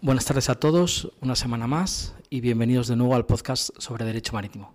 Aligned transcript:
Buenas 0.00 0.26
tardes 0.26 0.48
a 0.48 0.54
todos, 0.54 1.12
una 1.20 1.36
semana 1.36 1.66
más 1.66 2.14
y 2.30 2.40
bienvenidos 2.40 2.88
de 2.88 2.96
nuevo 2.96 3.14
al 3.14 3.26
podcast 3.26 3.70
sobre 3.78 4.04
Derecho 4.04 4.32
Marítimo. 4.32 4.74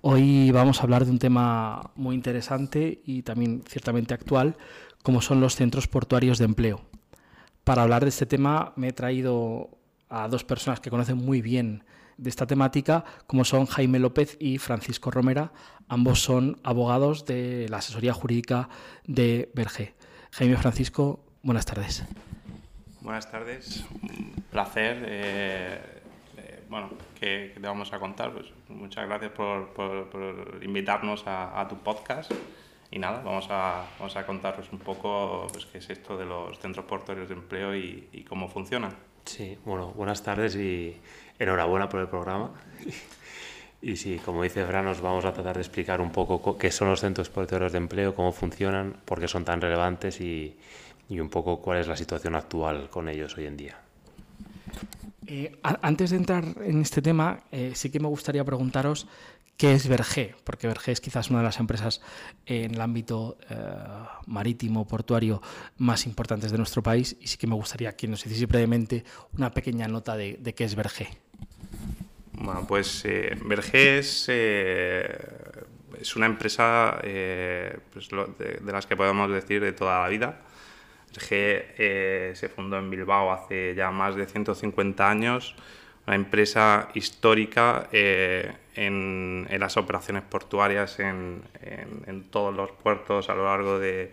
Hoy 0.00 0.50
vamos 0.50 0.80
a 0.80 0.82
hablar 0.82 1.04
de 1.04 1.10
un 1.10 1.18
tema 1.18 1.92
muy 1.94 2.14
interesante 2.14 3.02
y 3.04 3.22
también 3.22 3.62
ciertamente 3.68 4.14
actual, 4.14 4.56
como 5.02 5.20
son 5.20 5.40
los 5.40 5.54
centros 5.54 5.86
portuarios 5.86 6.38
de 6.38 6.46
empleo. 6.46 6.80
Para 7.62 7.82
hablar 7.82 8.02
de 8.02 8.08
este 8.08 8.26
tema 8.26 8.72
me 8.76 8.88
he 8.88 8.92
traído 8.92 9.70
a 10.08 10.28
dos 10.28 10.44
personas 10.44 10.80
que 10.80 10.90
conocen 10.90 11.18
muy 11.18 11.40
bien 11.40 11.84
de 12.16 12.30
esta 12.30 12.46
temática, 12.46 13.04
como 13.26 13.44
son 13.44 13.66
Jaime 13.66 13.98
López 13.98 14.36
y 14.40 14.58
Francisco 14.58 15.10
Romera. 15.10 15.52
Ambos 15.88 16.22
son 16.22 16.60
abogados 16.62 17.26
de 17.26 17.68
la 17.68 17.78
asesoría 17.78 18.12
jurídica 18.12 18.68
de 19.06 19.50
Berge. 19.54 19.94
Jaime 20.32 20.56
Francisco, 20.56 21.24
buenas 21.42 21.66
tardes. 21.66 22.04
Buenas 23.00 23.30
tardes, 23.30 23.84
placer. 24.50 25.04
Eh, 25.06 25.78
eh, 26.38 26.64
bueno, 26.70 26.90
¿qué, 27.20 27.52
te 27.54 27.60
vamos 27.60 27.92
a 27.92 27.98
contar? 27.98 28.32
Pues 28.32 28.46
muchas 28.68 29.06
gracias 29.06 29.32
por, 29.32 30.58
invitarnos 30.62 31.22
a, 31.26 31.66
tu 31.68 31.76
podcast. 31.78 32.32
Y 32.90 32.98
nada, 32.98 33.22
vamos 33.22 33.46
a, 33.50 33.84
vamos 33.98 34.16
a 34.16 34.24
contaros 34.24 34.72
un 34.72 34.78
poco 34.78 35.46
pues, 35.52 35.66
qué 35.66 35.78
es 35.78 35.90
esto 35.90 36.16
de 36.16 36.24
los 36.24 36.58
centros 36.60 36.86
portuarios 36.86 37.28
de 37.28 37.34
empleo 37.34 37.76
y, 37.76 38.08
y 38.12 38.22
cómo 38.24 38.48
funcionan. 38.48 38.96
Sí, 39.24 39.58
bueno, 39.64 39.92
buenas 39.92 40.22
tardes 40.22 40.54
y 40.56 40.96
enhorabuena 41.38 41.88
por 41.88 42.00
el 42.00 42.08
programa. 42.08 42.50
Y 43.82 43.96
sí, 43.96 44.18
como 44.24 44.42
dice 44.42 44.64
Fran, 44.64 44.86
nos 44.86 45.02
vamos 45.02 45.26
a 45.26 45.32
tratar 45.34 45.56
de 45.56 45.60
explicar 45.60 46.00
un 46.00 46.10
poco 46.10 46.56
qué 46.56 46.70
son 46.70 46.88
los 46.88 47.00
centros 47.00 47.28
portuarios 47.28 47.72
de 47.72 47.78
empleo, 47.78 48.14
cómo 48.14 48.32
funcionan, 48.32 48.96
por 49.04 49.20
qué 49.20 49.28
son 49.28 49.44
tan 49.44 49.60
relevantes 49.60 50.22
y, 50.22 50.56
y 51.08 51.20
un 51.20 51.28
poco 51.28 51.60
cuál 51.60 51.80
es 51.80 51.86
la 51.86 51.96
situación 51.96 52.34
actual 52.34 52.88
con 52.88 53.08
ellos 53.08 53.36
hoy 53.36 53.44
en 53.44 53.56
día. 53.56 53.76
Eh, 55.26 55.56
antes 55.62 56.10
de 56.10 56.16
entrar 56.16 56.44
en 56.62 56.82
este 56.82 57.00
tema, 57.00 57.40
eh, 57.50 57.72
sí 57.74 57.90
que 57.90 57.98
me 57.98 58.08
gustaría 58.08 58.44
preguntaros 58.44 59.06
qué 59.56 59.74
es 59.74 59.88
Verge, 59.88 60.34
porque 60.44 60.66
Verge 60.66 60.92
es 60.92 61.00
quizás 61.00 61.30
una 61.30 61.40
de 61.40 61.44
las 61.44 61.60
empresas 61.60 62.00
en 62.46 62.74
el 62.74 62.80
ámbito 62.80 63.38
eh, 63.50 63.56
marítimo, 64.26 64.86
portuario 64.86 65.40
más 65.78 66.06
importantes 66.06 66.52
de 66.52 66.58
nuestro 66.58 66.82
país, 66.82 67.16
y 67.20 67.26
sí 67.26 67.36
que 67.36 67.46
me 67.46 67.54
gustaría 67.54 67.96
que 67.96 68.08
nos 68.08 68.24
hiciese 68.26 68.46
brevemente 68.46 69.04
una 69.36 69.50
pequeña 69.52 69.88
nota 69.88 70.16
de, 70.16 70.36
de 70.40 70.54
qué 70.54 70.64
es 70.64 70.74
Verge. 70.74 71.08
Bueno, 72.36 72.66
pues 72.66 73.04
eh, 73.04 73.36
eh, 73.72 73.98
es, 76.00 76.16
una 76.16 76.26
empresa 76.26 76.98
eh, 77.02 77.78
pues 77.92 78.08
de, 78.08 78.72
las 78.72 78.86
que 78.86 78.96
podemos 78.96 79.30
decir 79.30 79.62
de 79.62 79.72
toda 79.72 80.02
la 80.02 80.08
vida. 80.08 80.40
Verge 81.14 82.34
se 82.34 82.48
fundó 82.48 82.76
en 82.76 82.90
Bilbao 82.90 83.32
hace 83.32 83.74
ya 83.76 83.92
más 83.92 84.16
de 84.16 84.26
150 84.26 85.08
años, 85.08 85.54
una 86.08 86.16
empresa 86.16 86.88
histórica 86.94 87.88
en, 88.74 89.46
en, 89.50 89.60
las 89.60 89.76
operaciones 89.76 90.22
portuarias 90.22 90.98
en, 91.00 91.42
en 91.62 92.24
todos 92.24 92.54
los 92.54 92.70
puertos 92.72 93.28
a 93.28 93.34
lo 93.34 93.44
largo 93.44 93.78
de, 93.78 94.12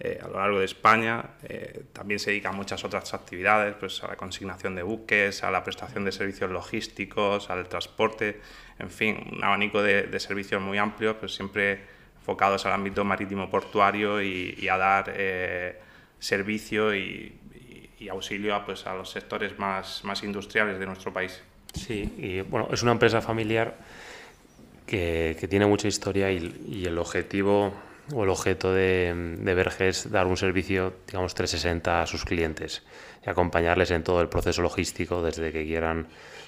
eh, 0.00 0.18
a 0.20 0.26
lo 0.26 0.40
largo 0.40 0.58
de 0.58 0.64
España. 0.64 1.24
Eh, 1.44 1.84
también 1.92 2.18
se 2.18 2.30
dedica 2.30 2.48
a 2.48 2.52
muchas 2.52 2.82
otras 2.84 3.14
actividades, 3.14 3.76
pues 3.78 4.02
a 4.02 4.08
la 4.08 4.16
consignación 4.16 4.74
de 4.74 4.82
buques, 4.82 5.44
a 5.44 5.52
la 5.52 5.62
prestación 5.62 6.04
de 6.04 6.10
servicios 6.10 6.50
logísticos, 6.50 7.48
al 7.48 7.68
transporte, 7.68 8.40
en 8.80 8.90
fin, 8.90 9.16
un 9.32 9.44
abanico 9.44 9.82
de, 9.82 10.18
servicios 10.18 10.60
muy 10.60 10.78
amplio, 10.78 11.16
pues 11.20 11.32
siempre 11.36 11.80
enfocados 12.18 12.66
al 12.66 12.72
ámbito 12.72 13.04
marítimo 13.04 13.48
portuario 13.48 14.20
y, 14.20 14.68
a 14.68 14.76
dar 14.76 15.12
eh, 15.14 15.80
servicio 16.18 16.94
y, 16.94 17.40
auxilio 18.10 18.54
a, 18.54 18.66
pues, 18.66 18.86
a 18.86 18.94
los 18.94 19.08
sectores 19.08 19.58
más, 19.58 20.04
más 20.04 20.22
industriales 20.24 20.78
de 20.78 20.86
nuestro 20.86 21.12
país. 21.12 21.42
Sí, 21.74 22.14
y 22.18 22.40
bueno, 22.40 22.68
es 22.72 22.82
una 22.82 22.92
empresa 22.92 23.20
familiar 23.20 23.76
que, 24.86 25.36
que 25.38 25.48
tiene 25.48 25.66
mucha 25.66 25.88
historia 25.88 26.30
y, 26.30 26.84
el 26.86 26.98
objetivo 26.98 27.72
o 28.12 28.24
el 28.24 28.30
objeto 28.30 28.72
de, 28.72 29.36
de 29.38 29.54
Verge 29.54 29.88
es 29.88 30.10
dar 30.10 30.26
un 30.26 30.36
servicio, 30.36 30.94
digamos, 31.06 31.34
360 31.34 32.02
a 32.02 32.06
sus 32.06 32.24
clientes 32.24 32.82
y 33.26 33.30
acompañarles 33.30 33.90
en 33.90 34.02
todo 34.02 34.20
el 34.20 34.28
proceso 34.28 34.62
logístico, 34.62 35.22
desde 35.22 35.52
que 35.52 35.64
quieran 35.64 36.06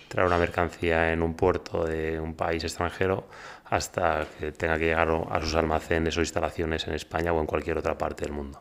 traer 0.08 0.26
una 0.26 0.38
mercancía 0.38 1.12
en 1.12 1.22
un 1.22 1.34
puerto 1.34 1.84
de 1.84 2.20
un 2.20 2.34
país 2.34 2.62
extranjero 2.62 3.28
hasta 3.64 4.26
que 4.38 4.52
tenga 4.52 4.78
que 4.78 4.84
llegar 4.84 5.08
a 5.30 5.40
sus 5.40 5.54
almacenes 5.54 6.16
o 6.16 6.20
instalaciones 6.20 6.86
en 6.86 6.94
España 6.94 7.32
o 7.32 7.40
en 7.40 7.46
cualquier 7.46 7.78
otra 7.78 7.98
parte 7.98 8.24
del 8.24 8.32
mundo. 8.32 8.60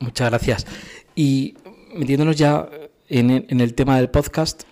Muchas 0.00 0.28
gracias. 0.30 0.66
Y 1.14 1.56
metiéndonos 1.94 2.36
ya 2.36 2.68
en 3.08 3.60
el 3.60 3.74
tema 3.74 3.96
del 3.96 4.10
podcast, 4.10 4.64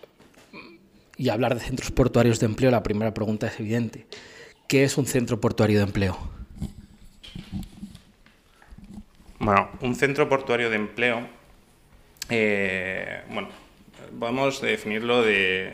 y 1.22 1.28
hablar 1.28 1.54
de 1.54 1.60
centros 1.60 1.92
portuarios 1.92 2.40
de 2.40 2.46
empleo, 2.46 2.70
la 2.70 2.82
primera 2.82 3.14
pregunta 3.14 3.46
es 3.46 3.60
evidente. 3.60 4.06
¿Qué 4.66 4.84
es 4.84 4.98
un 4.98 5.06
centro 5.06 5.40
portuario 5.40 5.78
de 5.78 5.84
empleo? 5.84 6.18
Bueno, 9.38 9.68
un 9.82 9.94
centro 9.94 10.28
portuario 10.28 10.70
de 10.70 10.76
empleo, 10.76 11.28
eh, 12.28 13.22
bueno, 13.30 13.48
podemos 14.18 14.60
definirlo 14.60 15.22
de, 15.22 15.72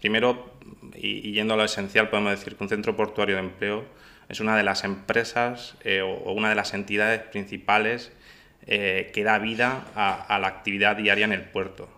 primero, 0.00 0.52
y, 0.94 1.32
yendo 1.32 1.54
a 1.54 1.56
lo 1.56 1.64
esencial, 1.64 2.10
podemos 2.10 2.32
decir 2.32 2.56
que 2.56 2.64
un 2.64 2.68
centro 2.68 2.96
portuario 2.96 3.36
de 3.36 3.42
empleo 3.42 3.84
es 4.28 4.40
una 4.40 4.56
de 4.56 4.62
las 4.62 4.84
empresas 4.84 5.76
eh, 5.84 6.02
o, 6.02 6.32
una 6.32 6.48
de 6.48 6.54
las 6.54 6.74
entidades 6.74 7.22
principales 7.22 8.12
eh, 8.66 9.10
que 9.12 9.24
da 9.24 9.38
vida 9.38 9.84
a, 9.94 10.38
la 10.38 10.48
actividad 10.48 10.96
diaria 10.96 11.24
en 11.24 11.32
el 11.32 11.42
puerto. 11.42 11.88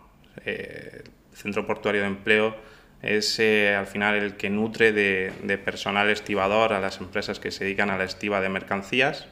Centro 1.35 1.67
portuario 1.67 2.03
de 2.03 2.07
empleo 2.09 2.57
es 3.05 3.39
eh, 3.39 3.75
al 3.75 3.87
final 3.87 4.15
el 4.15 4.37
que 4.37 4.49
nutre 4.49 4.93
de, 4.93 5.59
personal 5.59 6.09
estibador 6.09 6.73
a 6.73 6.81
las 6.81 7.01
empresas 7.01 7.39
que 7.39 7.51
se 7.51 7.65
dedican 7.65 7.91
a 7.91 7.99
la 7.99 8.05
estiva 8.05 8.41
de 8.41 8.49
mercancías. 8.49 9.29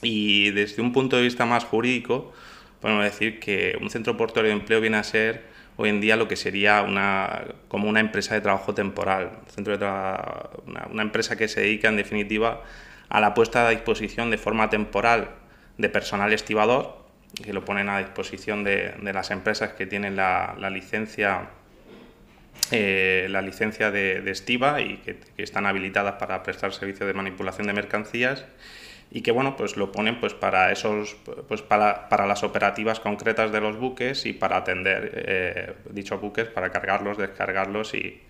Y 0.00 0.50
desde 0.50 0.80
un 0.80 0.92
punto 0.92 1.16
de 1.16 1.22
vista 1.22 1.44
más 1.44 1.64
jurídico, 1.64 2.32
podemos 2.80 3.04
decir 3.04 3.40
que 3.40 3.76
un 3.80 3.90
centro 3.90 4.16
portuario 4.16 4.50
de 4.50 4.58
empleo 4.58 4.80
viene 4.80 4.96
a 4.96 5.04
ser 5.04 5.42
hoy 5.76 5.90
en 5.90 6.00
día 6.00 6.16
lo 6.16 6.28
que 6.28 6.36
sería 6.36 6.82
una, 6.82 7.44
como 7.68 7.88
una 7.88 8.00
empresa 8.00 8.34
de 8.34 8.40
trabajo 8.40 8.74
temporal, 8.74 9.40
centro 9.48 9.76
de 9.76 9.84
una, 9.84 11.02
empresa 11.02 11.36
que 11.36 11.48
se 11.48 11.60
dedica 11.60 11.88
en 11.88 11.96
definitiva 11.96 12.62
a 13.08 13.20
la 13.20 13.34
puesta 13.34 13.66
a 13.66 13.70
disposición 13.70 14.30
de 14.30 14.38
forma 14.38 14.70
temporal 14.70 15.41
de 15.78 15.88
personal 15.88 16.32
estibador 16.32 17.02
que 17.34 17.52
lo 17.52 17.64
ponen 17.64 17.88
a 17.88 17.98
disposición 17.98 18.64
de, 18.64 18.94
las 19.02 19.30
empresas 19.30 19.72
que 19.72 19.86
tienen 19.86 20.16
la, 20.16 20.54
licencia 20.70 21.48
eh, 22.70 23.26
la 23.30 23.40
licencia 23.42 23.90
de, 23.90 24.30
estiva 24.30 24.80
y 24.80 24.98
que, 24.98 25.18
están 25.38 25.66
habilitadas 25.66 26.14
para 26.14 26.42
prestar 26.42 26.72
servicios 26.72 27.06
de 27.06 27.14
manipulación 27.14 27.66
de 27.66 27.72
mercancías 27.72 28.44
y 29.10 29.22
que 29.22 29.30
bueno 29.30 29.56
pues 29.56 29.76
lo 29.76 29.92
ponen 29.92 30.20
pues 30.20 30.34
para 30.34 30.72
esos 30.72 31.16
pues 31.48 31.62
para, 31.62 32.08
para 32.08 32.26
las 32.26 32.42
operativas 32.44 33.00
concretas 33.00 33.52
de 33.52 33.60
los 33.60 33.78
buques 33.78 34.24
y 34.26 34.32
para 34.32 34.58
atender 34.58 35.12
eh, 35.14 35.74
dichos 35.90 36.20
buques 36.20 36.46
para 36.48 36.70
cargarlos 36.70 37.18
descargarlos 37.18 37.94
y, 37.94 38.22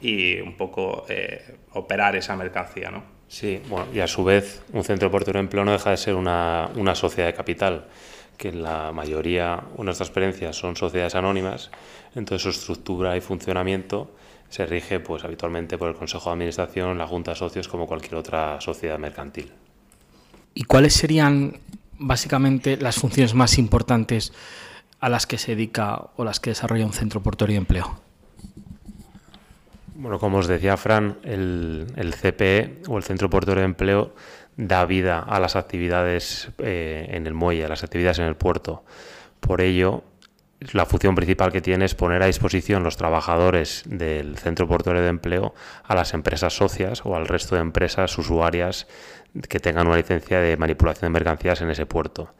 y 0.00 0.40
un 0.40 0.56
poco 0.56 1.04
eh, 1.08 1.56
operar 1.72 2.14
esa 2.16 2.36
mercancía 2.36 2.90
¿no? 2.90 3.19
Sí, 3.30 3.62
bueno, 3.68 3.86
y 3.94 4.00
a 4.00 4.08
su 4.08 4.24
vez 4.24 4.60
un 4.72 4.82
centro 4.82 5.08
portuario 5.08 5.38
de 5.38 5.44
empleo 5.44 5.64
no 5.64 5.70
deja 5.70 5.90
de 5.90 5.96
ser 5.96 6.16
una, 6.16 6.68
una 6.74 6.96
sociedad 6.96 7.28
de 7.28 7.34
capital 7.34 7.86
que 8.36 8.50
la 8.50 8.90
mayoría 8.90 9.62
o 9.76 9.84
nuestras 9.84 10.08
experiencias 10.08 10.56
son 10.56 10.74
sociedades 10.74 11.14
anónimas, 11.14 11.70
entonces 12.16 12.42
su 12.42 12.48
estructura 12.48 13.16
y 13.16 13.20
funcionamiento 13.20 14.10
se 14.48 14.66
rige 14.66 14.98
pues 14.98 15.22
habitualmente 15.22 15.78
por 15.78 15.90
el 15.90 15.94
Consejo 15.94 16.30
de 16.30 16.32
Administración, 16.32 16.98
la 16.98 17.06
Junta 17.06 17.30
de 17.30 17.36
Socios, 17.36 17.68
como 17.68 17.86
cualquier 17.86 18.16
otra 18.16 18.60
sociedad 18.60 18.98
mercantil. 18.98 19.52
¿Y 20.52 20.64
cuáles 20.64 20.94
serían 20.94 21.60
básicamente 22.00 22.78
las 22.78 22.96
funciones 22.96 23.34
más 23.34 23.58
importantes 23.58 24.32
a 24.98 25.08
las 25.08 25.28
que 25.28 25.38
se 25.38 25.54
dedica 25.54 26.08
o 26.16 26.24
las 26.24 26.40
que 26.40 26.50
desarrolla 26.50 26.84
un 26.84 26.92
centro 26.92 27.22
portuario 27.22 27.54
de 27.54 27.58
empleo? 27.58 28.09
Bueno, 30.00 30.18
como 30.18 30.38
os 30.38 30.46
decía 30.46 30.78
Fran, 30.78 31.18
el, 31.24 31.86
el 31.96 32.14
CPE 32.14 32.84
o 32.88 32.96
el 32.96 33.02
Centro 33.02 33.28
Portuario 33.28 33.60
de 33.60 33.66
Empleo 33.66 34.14
da 34.56 34.86
vida 34.86 35.18
a 35.18 35.38
las 35.40 35.56
actividades 35.56 36.48
eh, 36.56 37.06
en 37.10 37.26
el 37.26 37.34
muelle, 37.34 37.66
a 37.66 37.68
las 37.68 37.84
actividades 37.84 38.18
en 38.18 38.24
el 38.24 38.34
puerto. 38.34 38.82
Por 39.40 39.60
ello, 39.60 40.02
la 40.72 40.86
función 40.86 41.14
principal 41.14 41.52
que 41.52 41.60
tiene 41.60 41.84
es 41.84 41.94
poner 41.94 42.22
a 42.22 42.26
disposición 42.26 42.82
los 42.82 42.96
trabajadores 42.96 43.82
del 43.84 44.38
centro 44.38 44.66
portuario 44.66 45.02
de 45.02 45.10
empleo 45.10 45.52
a 45.84 45.94
las 45.94 46.14
empresas 46.14 46.54
socias 46.54 47.02
o 47.04 47.14
al 47.14 47.28
resto 47.28 47.56
de 47.56 47.60
empresas 47.60 48.16
usuarias 48.16 48.86
que 49.50 49.60
tengan 49.60 49.86
una 49.86 49.98
licencia 49.98 50.40
de 50.40 50.56
manipulación 50.56 51.12
de 51.12 51.18
mercancías 51.18 51.60
en 51.60 51.68
ese 51.68 51.84
puerto. 51.84 52.32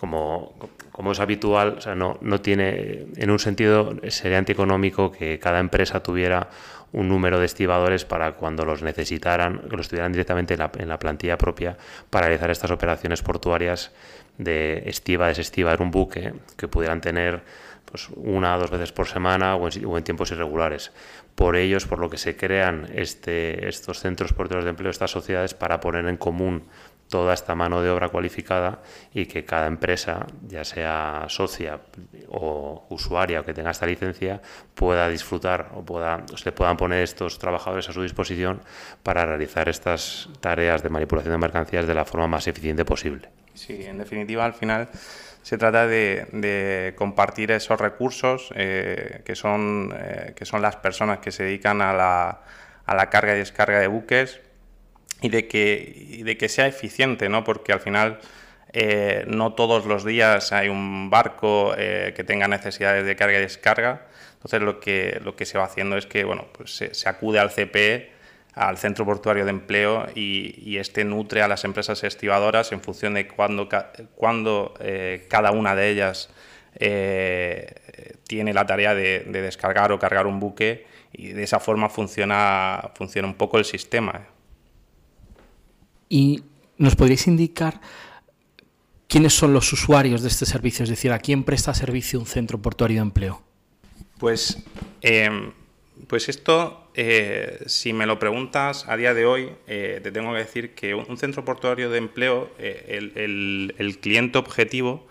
Como, 0.00 0.54
como 0.92 1.12
es 1.12 1.20
habitual, 1.20 1.78
no, 1.96 2.40
tiene, 2.40 3.06
en 3.16 3.30
un 3.30 3.38
sentido, 3.38 3.96
sería 4.08 4.38
antieconómico 4.38 5.12
que 5.12 5.38
cada 5.38 5.60
empresa 5.60 6.02
tuviera 6.02 6.48
un 6.92 7.08
número 7.08 7.38
de 7.38 7.46
estibadores 7.46 8.04
para 8.04 8.32
cuando 8.32 8.64
los 8.64 8.82
necesitaran, 8.82 9.62
que 9.70 9.76
los 9.76 9.88
tuvieran 9.88 10.12
directamente 10.12 10.54
en 10.54 10.60
la, 10.60 10.70
en 10.76 10.88
la 10.88 10.98
plantilla 10.98 11.38
propia 11.38 11.76
para 12.10 12.26
realizar 12.26 12.50
estas 12.50 12.72
operaciones 12.72 13.22
portuarias 13.22 13.92
de 14.38 14.82
estiva, 14.86 15.28
desestiva 15.28 15.72
en 15.74 15.82
un 15.82 15.90
buque 15.90 16.32
que 16.56 16.66
pudieran 16.66 17.00
tener 17.00 17.42
pues, 17.90 18.08
una 18.16 18.56
o 18.56 18.60
dos 18.60 18.70
veces 18.70 18.92
por 18.92 19.06
semana 19.06 19.56
o 19.56 19.68
en, 19.68 20.04
tiempos 20.04 20.30
irregulares. 20.30 20.92
Por 21.34 21.56
ellos, 21.56 21.86
por 21.86 21.98
lo 21.98 22.08
que 22.08 22.18
se 22.18 22.36
crean 22.36 22.88
este, 22.94 23.68
estos 23.68 24.00
centros 24.00 24.32
portuarios 24.32 24.64
de 24.64 24.70
empleo, 24.70 24.90
estas 24.90 25.10
sociedades, 25.10 25.54
para 25.54 25.80
poner 25.80 26.06
en 26.06 26.16
común 26.16 26.64
toda 27.10 27.34
esta 27.34 27.54
mano 27.54 27.82
de 27.82 27.90
obra 27.90 28.08
cualificada 28.08 28.78
y 29.12 29.26
que 29.26 29.44
cada 29.44 29.66
empresa, 29.66 30.26
ya 30.46 30.64
sea 30.64 31.26
socia 31.28 31.80
o 32.28 32.86
usuaria 32.88 33.40
o 33.40 33.44
que 33.44 33.52
tenga 33.52 33.70
esta 33.70 33.84
licencia, 33.84 34.40
pueda 34.74 35.10
disfrutar 35.10 35.72
o 35.74 35.84
pueda, 35.84 36.24
se 36.36 36.52
puedan 36.52 36.78
poner 36.78 37.02
estos 37.02 37.38
trabajadores 37.38 37.88
a 37.88 37.92
su 37.92 38.02
disposición 38.02 38.62
para 39.02 39.26
realizar 39.26 39.68
estas 39.68 40.30
tareas 40.40 40.82
de 40.82 40.88
manipulación 40.88 41.32
de 41.32 41.38
mercancías 41.38 41.86
de 41.86 41.94
la 41.94 42.04
forma 42.06 42.28
más 42.28 42.46
eficiente 42.46 42.84
posible. 42.84 43.28
Sí, 43.54 43.84
en 43.84 43.98
definitiva, 43.98 44.44
al 44.44 44.54
final 44.54 44.88
se 45.42 45.58
trata 45.58 45.86
de, 45.86 46.94
compartir 46.96 47.50
esos 47.50 47.80
recursos 47.80 48.52
eh, 48.54 49.22
que, 49.24 49.34
son, 49.34 49.92
eh, 49.96 50.32
que 50.36 50.44
son 50.44 50.62
las 50.62 50.76
personas 50.76 51.18
que 51.18 51.32
se 51.32 51.42
dedican 51.42 51.82
a 51.82 51.92
la, 51.92 52.40
a 52.86 52.94
la 52.94 53.10
carga 53.10 53.34
y 53.34 53.38
descarga 53.38 53.80
de 53.80 53.88
buques 53.88 54.40
y 55.22 55.28
de 55.28 55.48
que, 55.48 56.22
de 56.24 56.36
que 56.36 56.48
sea 56.48 56.66
eficiente, 56.66 57.28
¿no? 57.28 57.44
porque 57.44 57.72
al 57.72 57.80
final 57.80 58.18
eh, 58.72 59.24
no 59.26 59.54
todos 59.54 59.84
los 59.86 60.04
días 60.04 60.52
hay 60.52 60.68
un 60.68 61.10
barco 61.10 61.74
eh, 61.76 62.12
que 62.14 62.22
tenga 62.22 62.46
necesidades 62.46 63.04
de 63.04 63.16
carga 63.16 63.38
y 63.38 63.40
descarga. 63.40 64.06
Entonces 64.34 64.62
lo 64.62 64.80
que, 64.80 65.20
lo 65.22 65.36
que 65.36 65.44
se 65.44 65.58
va 65.58 65.64
haciendo 65.64 65.96
es 65.96 66.06
que 66.06 66.24
bueno, 66.24 66.48
pues 66.52 66.76
se, 66.76 67.08
acude 67.08 67.38
al 67.38 67.50
CPE, 67.50 68.10
al 68.54 68.78
Centro 68.78 69.04
Portuario 69.04 69.44
de 69.44 69.50
Empleo, 69.50 70.06
y, 70.14 70.78
este 70.78 71.04
nutre 71.04 71.42
a 71.42 71.48
las 71.48 71.64
empresas 71.64 72.02
estivadoras 72.04 72.72
en 72.72 72.80
función 72.80 73.14
de 73.14 73.28
cuándo, 73.28 73.68
cuando, 74.14 74.74
eh, 74.80 75.26
cada 75.28 75.50
una 75.50 75.74
de 75.74 75.90
ellas 75.90 76.30
tiene 78.26 78.54
la 78.54 78.64
tarea 78.64 78.94
de, 78.94 79.24
de, 79.26 79.42
descargar 79.42 79.92
o 79.92 79.98
cargar 79.98 80.26
un 80.26 80.38
buque 80.40 80.86
y 81.12 81.30
de 81.30 81.42
esa 81.42 81.58
forma 81.58 81.90
funciona, 81.90 82.92
funciona 82.94 83.28
un 83.28 83.34
poco 83.34 83.58
el 83.58 83.64
sistema. 83.64 84.28
¿Y 86.12 86.42
nos 86.76 86.96
podríais 86.96 87.28
indicar 87.28 87.80
quiénes 89.06 89.32
son 89.32 89.54
los 89.54 89.72
usuarios 89.72 90.22
de 90.22 90.28
este 90.28 90.44
servicio? 90.44 90.82
Es 90.82 90.90
decir, 90.90 91.12
¿a 91.12 91.20
quién 91.20 91.44
presta 91.44 91.72
servicio 91.72 92.18
un 92.18 92.26
centro 92.26 92.60
portuario 92.60 92.96
de 92.96 93.02
empleo? 93.02 93.42
Pues, 94.18 94.58
em, 95.02 95.52
pues 96.08 96.28
esto, 96.28 96.90
eh, 96.94 97.62
si 97.66 97.92
me 97.92 98.06
lo 98.06 98.18
preguntas 98.18 98.86
a 98.88 98.96
día 98.96 99.14
de 99.14 99.24
hoy, 99.24 99.52
eh, 99.68 100.00
te 100.02 100.10
tengo 100.10 100.32
que 100.32 100.40
decir 100.40 100.74
que 100.74 100.94
un, 100.94 101.16
centro 101.16 101.44
portuario 101.44 101.90
de 101.90 101.98
empleo, 101.98 102.50
eh, 102.58 103.12
el, 103.14 103.98
cliente 104.00 104.36
objetivo 104.38 105.06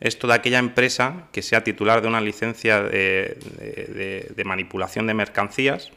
es 0.00 0.18
toda 0.18 0.34
aquella 0.34 0.58
empresa 0.58 1.28
que 1.30 1.42
sea 1.42 1.62
titular 1.62 2.02
de 2.02 2.08
una 2.08 2.20
licencia 2.20 2.82
de, 2.82 4.26
de 4.34 4.44
manipulación 4.44 5.06
de 5.06 5.14
mercancías, 5.14 5.92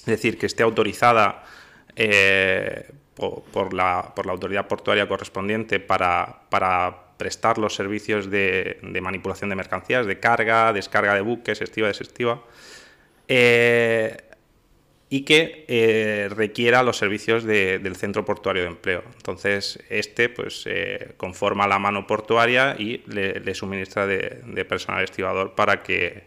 es 0.00 0.06
decir, 0.06 0.36
que 0.36 0.46
esté 0.46 0.64
autorizada 0.64 1.44
por, 3.20 3.74
la, 3.74 4.12
por 4.14 4.26
la 4.26 4.32
autoridad 4.32 4.66
portuaria 4.66 5.06
correspondiente 5.06 5.78
para, 5.78 6.40
prestar 7.18 7.58
los 7.58 7.74
servicios 7.74 8.30
de, 8.30 8.78
manipulación 9.02 9.50
de 9.50 9.56
mercancías, 9.56 10.06
de 10.06 10.18
carga, 10.18 10.72
descarga 10.72 11.14
de 11.14 11.20
buques, 11.20 11.60
estiva, 11.60 11.88
desestiva, 11.88 12.42
eh, 13.28 14.16
y 15.10 15.22
que 15.22 15.66
eh, 15.68 16.30
requiera 16.34 16.82
los 16.82 16.96
servicios 16.96 17.44
del 17.44 17.94
centro 17.96 18.24
portuario 18.24 18.62
de 18.62 18.68
empleo. 18.68 19.02
Entonces, 19.16 19.78
este 19.90 20.30
pues, 20.30 20.64
eh, 20.66 21.14
conforma 21.18 21.68
la 21.68 21.78
mano 21.78 22.06
portuaria 22.06 22.74
y 22.78 23.02
le, 23.06 23.54
suministra 23.54 24.06
de, 24.06 24.64
personal 24.64 25.04
estibador 25.04 25.54
para 25.54 25.82
que, 25.82 26.24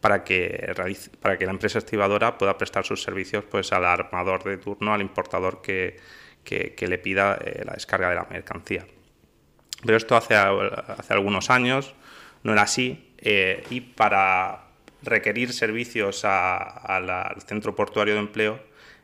para 0.00 0.22
que, 0.22 0.72
para 1.20 1.36
que 1.36 1.46
la 1.46 1.52
empresa 1.52 1.78
estibadora 1.78 2.38
pueda 2.38 2.56
prestar 2.56 2.84
sus 2.84 3.02
servicios 3.02 3.44
pues, 3.50 3.72
al 3.72 3.84
armador 3.84 4.44
de 4.44 4.58
turno, 4.58 4.94
al 4.94 5.00
importador 5.00 5.62
que, 5.62 5.96
que, 6.48 6.88
le 6.88 6.98
pida 6.98 7.38
eh, 7.44 7.62
la 7.64 7.74
descarga 7.74 8.08
de 8.08 8.14
la 8.14 8.26
mercancía. 8.30 8.86
Pero 9.84 9.96
esto 9.96 10.16
hace, 10.16 10.34
hace 10.34 11.12
algunos 11.12 11.50
años 11.50 11.94
no 12.42 12.52
era 12.52 12.62
así 12.62 13.12
eh, 13.18 13.62
y 13.70 13.80
para 13.80 14.64
requerir 15.02 15.52
servicios 15.52 16.24
al 16.24 17.42
centro 17.46 17.76
portuario 17.76 18.14
de 18.14 18.20
empleo 18.20 18.60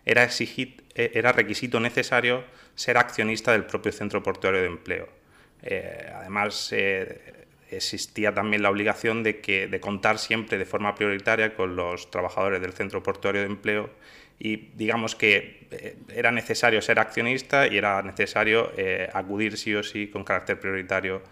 era, 0.07 0.25
exigir, 0.25 0.85
eh, 0.95 1.13
era 1.15 1.33
requisito 1.33 1.79
necesario 1.81 2.45
ser 2.75 2.97
accionista 2.97 3.53
del 3.53 3.65
propio 3.65 3.93
centro 3.93 4.23
portuario 4.23 4.61
de 4.61 4.67
empleo. 4.67 5.09
además, 6.15 6.75
existía 7.71 8.33
también 8.33 8.63
la 8.63 8.71
obligación 8.71 9.23
de, 9.23 9.41
que, 9.41 9.67
de 9.67 9.81
contar 9.81 10.19
siempre 10.19 10.59
de 10.59 10.65
forma 10.65 10.95
prioritaria 10.95 11.55
con 11.55 11.77
los 11.77 12.11
trabajadores 12.11 12.61
del 12.61 12.73
centro 12.73 13.03
portuario 13.03 13.43
de 13.43 13.47
empleo 13.47 13.91
y 14.39 14.57
digamos 14.75 15.15
que 15.15 15.67
eh, 15.71 15.97
era 16.09 16.31
necesario 16.31 16.83
ser 16.83 16.99
accionista 16.99 17.67
y 17.67 17.77
era 17.77 18.03
necesario 18.03 18.73
eh, 18.77 19.09
acudir 19.13 19.57
sí 19.57 19.75
o 19.75 19.83
sí 19.83 20.09
con 20.09 20.25
carácter 20.25 20.59
prioritario 20.59 21.23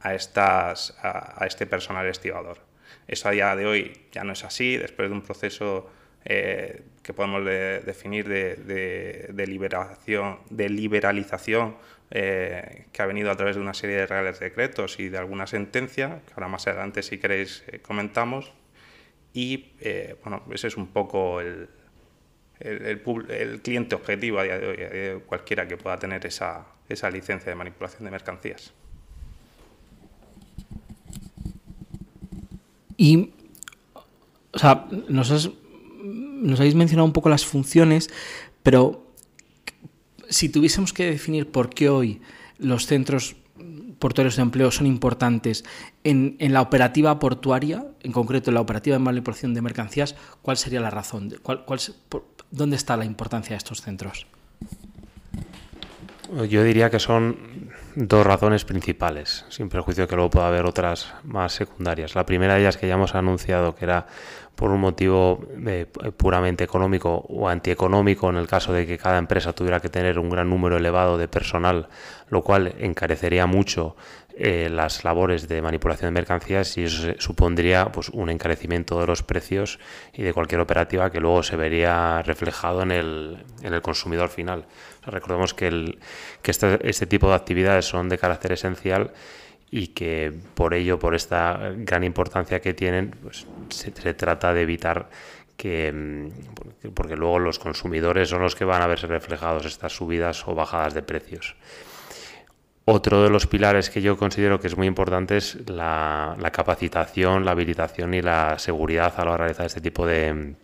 a, 0.00 0.14
estas, 0.14 0.96
a, 1.02 1.44
este 1.46 1.66
personal 1.66 2.06
estibador. 2.06 2.58
Eso 3.06 3.28
a 3.28 3.32
día 3.32 3.54
de 3.56 3.66
hoy 3.66 3.92
ya 4.12 4.24
no 4.24 4.32
es 4.32 4.44
así, 4.44 4.76
después 4.76 5.08
de 5.08 5.14
un 5.14 5.22
proceso 5.22 5.90
eh, 6.24 6.82
que 7.02 7.12
podemos 7.12 7.44
definir 7.44 8.28
de, 8.28 9.28
de, 9.28 9.46
liberación, 9.46 10.38
de 10.50 10.68
liberalización 10.68 11.76
que 12.12 12.98
ha 12.98 13.06
venido 13.06 13.30
a 13.30 13.36
través 13.36 13.56
de 13.56 13.62
una 13.62 13.74
serie 13.74 13.96
de 13.96 14.06
reales 14.06 14.38
decretos 14.38 15.00
y 15.00 15.08
de 15.08 15.18
alguna 15.18 15.46
sentencia, 15.46 16.20
que 16.26 16.34
ahora 16.34 16.48
más 16.48 16.66
adelante 16.66 17.02
si 17.02 17.18
queréis 17.18 17.64
comentamos. 17.82 18.52
Y 19.32 19.72
bueno, 20.22 20.42
ese 20.52 20.68
es 20.68 20.76
un 20.76 20.88
poco 20.88 21.40
el, 21.40 21.68
el, 22.60 23.60
cliente 23.62 23.94
objetivo 23.94 24.38
a 24.38 24.44
día 24.44 24.58
de 24.58 25.14
hoy, 25.14 25.22
cualquiera 25.26 25.66
que 25.66 25.76
pueda 25.76 25.98
tener 25.98 26.26
esa, 26.26 26.66
esa 26.88 27.10
licencia 27.10 27.50
de 27.50 27.56
manipulación 27.56 28.04
de 28.04 28.10
mercancías. 28.10 28.72
Y, 32.96 33.32
o 34.52 34.58
sea, 34.58 34.86
nos 35.08 36.60
habéis 36.60 36.74
mencionado 36.74 37.06
un 37.06 37.12
poco 37.12 37.28
las 37.28 37.44
funciones, 37.44 38.10
pero 38.62 39.11
si 40.32 40.48
tuviésemos 40.48 40.92
que 40.92 41.10
definir 41.10 41.50
por 41.50 41.70
qué 41.70 41.88
hoy 41.88 42.20
los 42.58 42.86
centros 42.86 43.36
portuarios 43.98 44.36
de 44.36 44.42
empleo 44.42 44.70
son 44.70 44.86
importantes 44.86 45.64
en, 46.02 46.36
la 46.40 46.60
operativa 46.60 47.18
portuaria, 47.18 47.84
en 48.02 48.12
concreto 48.12 48.50
en 48.50 48.54
la 48.54 48.60
operativa 48.60 48.96
de 48.96 48.98
manipulación 48.98 49.54
de 49.54 49.62
mercancías, 49.62 50.16
¿cuál 50.40 50.56
sería 50.56 50.80
la 50.80 50.90
razón? 50.90 51.32
¿Cuál, 51.42 51.64
cuál, 51.64 51.80
¿Dónde 52.50 52.76
está 52.76 52.96
la 52.96 53.04
importancia 53.04 53.50
de 53.50 53.58
estos 53.58 53.82
centros? 53.82 54.26
Yo 56.48 56.64
diría 56.64 56.88
que 56.90 56.98
son 56.98 57.70
dos 57.94 58.26
razones 58.26 58.64
principales, 58.64 59.44
sin 59.50 59.68
perjuicio 59.68 60.08
que 60.08 60.16
luego 60.16 60.30
pueda 60.30 60.48
haber 60.48 60.64
otras 60.64 61.12
más 61.24 61.52
secundarias. 61.52 62.14
La 62.14 62.24
primera 62.24 62.54
de 62.54 62.60
ellas 62.60 62.78
que 62.78 62.88
ya 62.88 62.94
hemos 62.94 63.14
anunciado 63.14 63.74
que 63.74 63.84
era 63.84 64.06
por 64.54 64.70
un 64.70 64.80
motivo 64.80 65.44
eh, 65.66 65.86
puramente 66.16 66.64
económico 66.64 67.24
o 67.28 67.48
antieconómico 67.48 68.30
en 68.30 68.36
el 68.36 68.46
caso 68.46 68.72
de 68.72 68.86
que 68.86 68.98
cada 68.98 69.18
empresa 69.18 69.52
tuviera 69.52 69.80
que 69.80 69.88
tener 69.88 70.18
un 70.18 70.30
gran 70.30 70.50
número 70.50 70.76
elevado 70.76 71.18
de 71.18 71.28
personal, 71.28 71.88
lo 72.28 72.42
cual 72.42 72.74
encarecería 72.78 73.46
mucho 73.46 73.96
eh, 74.34 74.70
las 74.70 75.04
labores 75.04 75.46
de 75.46 75.60
manipulación 75.60 76.08
de 76.08 76.20
mercancías 76.20 76.78
y 76.78 76.84
eso 76.84 77.12
supondría 77.18 77.92
pues, 77.92 78.08
un 78.08 78.30
encarecimiento 78.30 78.98
de 78.98 79.06
los 79.06 79.22
precios 79.22 79.78
y 80.14 80.22
de 80.22 80.32
cualquier 80.32 80.60
operativa 80.60 81.10
que 81.10 81.20
luego 81.20 81.42
se 81.42 81.56
vería 81.56 82.22
reflejado 82.22 82.82
en 82.82 82.92
el, 82.92 83.44
en 83.62 83.74
el 83.74 83.82
consumidor 83.82 84.30
final. 84.30 84.64
recordemos 85.04 85.52
que, 85.52 85.68
el, 85.68 85.98
que 86.40 86.50
este, 86.50 86.88
este 86.88 87.06
tipo 87.06 87.28
de 87.28 87.34
actividades 87.34 87.84
son 87.84 88.08
de 88.08 88.16
carácter 88.16 88.52
esencial 88.52 89.12
y 89.72 89.88
que 89.88 90.32
por 90.54 90.74
ello, 90.74 90.98
por 90.98 91.14
esta 91.14 91.72
gran 91.76 92.04
importancia 92.04 92.60
que 92.60 92.74
tienen, 92.74 93.16
pues, 93.22 93.46
se, 93.70 93.90
trata 93.90 94.52
de 94.52 94.60
evitar 94.60 95.08
que, 95.56 95.90
mm, 95.90 96.90
porque 96.92 97.16
luego 97.16 97.38
los 97.38 97.58
consumidores 97.58 98.28
son 98.28 98.42
los 98.42 98.54
que 98.54 98.66
van 98.66 98.82
a 98.82 98.86
verse 98.86 99.06
reflejados 99.06 99.64
estas 99.64 99.96
subidas 99.96 100.46
o 100.46 100.54
bajadas 100.54 100.92
de 100.92 101.02
precios. 101.02 101.56
Otro 102.84 103.22
de 103.22 103.30
los 103.30 103.46
pilares 103.46 103.88
que 103.88 104.02
yo 104.02 104.18
considero 104.18 104.60
que 104.60 104.66
es 104.66 104.76
muy 104.76 104.86
importante 104.86 105.38
es 105.38 105.56
la, 105.70 106.36
capacitación, 106.52 107.44
la 107.44 107.52
habilitación 107.52 108.12
y 108.12 108.20
la 108.20 108.58
seguridad 108.58 109.14
a 109.16 109.24
la 109.24 109.30
hora 109.30 109.44
de 109.44 109.48
realizar 109.54 109.66
este 109.66 109.80
tipo 109.80 110.04
de, 110.04 110.54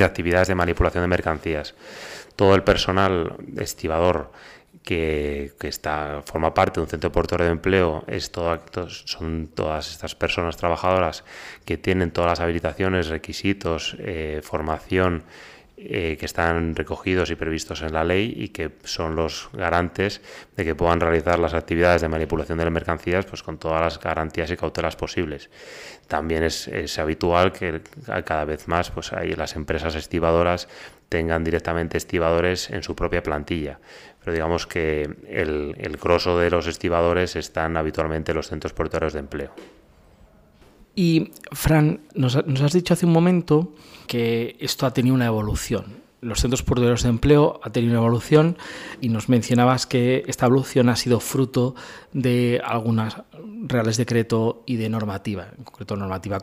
actividades 0.00 0.48
de 0.48 0.56
manipulación 0.56 1.04
de 1.04 1.08
mercancías. 1.08 1.76
Todo 2.34 2.56
el 2.56 2.64
personal 2.64 3.36
estibador 3.56 4.32
que, 4.82 5.52
está, 5.60 6.22
forma 6.24 6.54
parte 6.54 6.80
de 6.80 6.84
un 6.84 6.88
centro 6.88 7.12
portuario 7.12 7.46
de 7.46 7.52
empleo 7.52 8.04
es 8.06 8.30
todo, 8.30 8.58
son 8.88 9.48
todas 9.54 9.90
estas 9.90 10.14
personas 10.14 10.56
trabajadoras 10.56 11.24
que 11.64 11.76
tienen 11.76 12.10
todas 12.10 12.30
las 12.30 12.40
habilitaciones, 12.40 13.08
requisitos, 13.08 13.96
eh, 14.00 14.40
formación 14.42 15.24
eh, 15.84 16.16
que 16.18 16.26
están 16.26 16.76
recogidos 16.76 17.30
y 17.30 17.34
previstos 17.34 17.82
en 17.82 17.92
la 17.92 18.04
ley 18.04 18.32
y 18.36 18.48
que 18.50 18.70
son 18.84 19.16
los 19.16 19.48
garantes 19.52 20.20
de 20.56 20.64
que 20.64 20.74
puedan 20.76 21.00
realizar 21.00 21.38
las 21.38 21.54
actividades 21.54 22.02
de 22.02 22.08
manipulación 22.08 22.58
de 22.58 22.64
las 22.64 22.72
mercancías 22.72 23.24
pues 23.24 23.42
con 23.42 23.58
todas 23.58 23.80
las 23.80 23.98
garantías 23.98 24.50
y 24.50 24.56
cautelas 24.56 24.94
posibles. 24.94 25.50
También 26.06 26.44
es, 26.44 26.98
habitual 26.98 27.52
que 27.52 27.80
cada 28.24 28.44
vez 28.44 28.68
más 28.68 28.90
pues 28.90 29.12
hay 29.12 29.34
las 29.34 29.56
empresas 29.56 29.94
estibadoras 29.96 30.68
tengan 31.12 31.44
directamente 31.44 31.98
estibadores 31.98 32.70
en 32.70 32.82
su 32.82 32.96
propia 32.96 33.22
plantilla. 33.22 33.78
Pero 34.20 34.32
digamos 34.32 34.66
que 34.66 35.02
el, 35.28 35.74
el 35.76 35.96
grosso 35.98 36.38
de 36.38 36.48
los 36.48 36.66
estibadores 36.66 37.36
están 37.36 37.76
habitualmente 37.76 38.32
en 38.32 38.36
los 38.36 38.48
centros 38.48 38.72
portuarios 38.72 39.12
de 39.12 39.18
empleo. 39.18 39.52
Y, 40.94 41.32
Fran, 41.52 42.00
nos, 42.14 42.36
has 42.36 42.72
dicho 42.72 42.94
hace 42.94 43.04
un 43.04 43.12
momento 43.12 43.74
que 44.06 44.56
esto 44.58 44.86
ha 44.86 44.94
tenido 44.94 45.14
una 45.14 45.26
evolución. 45.26 46.00
Los 46.22 46.40
centros 46.40 46.62
portuarios 46.62 47.02
de 47.02 47.10
empleo 47.10 47.60
ha 47.62 47.70
tenido 47.70 47.92
una 47.92 48.00
evolución 48.00 48.56
y 49.02 49.10
nos 49.10 49.28
mencionabas 49.28 49.86
que 49.86 50.22
esta 50.28 50.46
evolución 50.46 50.88
ha 50.88 50.96
sido 50.96 51.20
fruto 51.20 51.74
de 52.14 52.62
algunas 52.64 53.16
reales 53.64 53.98
decreto 53.98 54.62
y 54.64 54.76
de 54.76 54.88
normativa, 54.88 55.48
en 55.58 55.64
concreto 55.64 55.96
normativa 55.96 56.38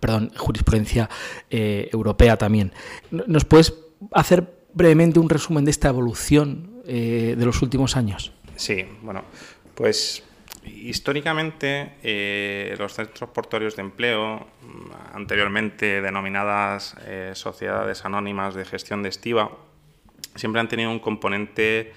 perdón, 0.00 0.32
jurisprudencia 0.36 1.10
eh, 1.50 1.90
europea 1.92 2.38
también. 2.38 2.72
¿Nos 3.10 3.44
puedes 3.44 3.85
hacer 4.12 4.66
brevemente 4.72 5.18
un 5.18 5.28
resumen 5.28 5.64
de 5.64 5.70
esta 5.70 5.88
evolución 5.88 6.82
eh, 6.86 7.34
de 7.36 7.46
los 7.46 7.62
últimos 7.62 7.96
años? 7.96 8.32
Sí, 8.56 8.84
bueno, 9.02 9.24
pues 9.74 10.22
Históricamente, 10.64 11.92
eh, 12.02 12.74
los 12.76 12.92
centros 12.92 13.30
portuarios 13.30 13.76
de 13.76 13.82
empleo, 13.82 14.48
anteriormente 15.14 16.02
denominadas 16.02 16.96
eh, 17.06 17.30
sociedades 17.34 18.04
anónimas 18.04 18.56
de 18.56 18.64
gestión 18.64 19.00
de 19.04 19.10
estiva, 19.10 19.56
siempre 20.34 20.60
han 20.60 20.68
tenido 20.68 20.90
un 20.90 20.98
componente, 20.98 21.92